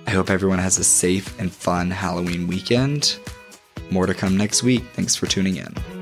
I 0.07 0.11
hope 0.11 0.29
everyone 0.29 0.59
has 0.59 0.79
a 0.79 0.85
safe 0.85 1.39
and 1.39 1.53
fun 1.53 1.91
Halloween 1.91 2.49
weekend. 2.49 3.17
More 3.91 4.07
to 4.07 4.15
come 4.15 4.37
next 4.37 4.63
week. 4.63 4.83
Thanks 4.95 5.15
for 5.15 5.27
tuning 5.27 5.57
in. 5.57 5.98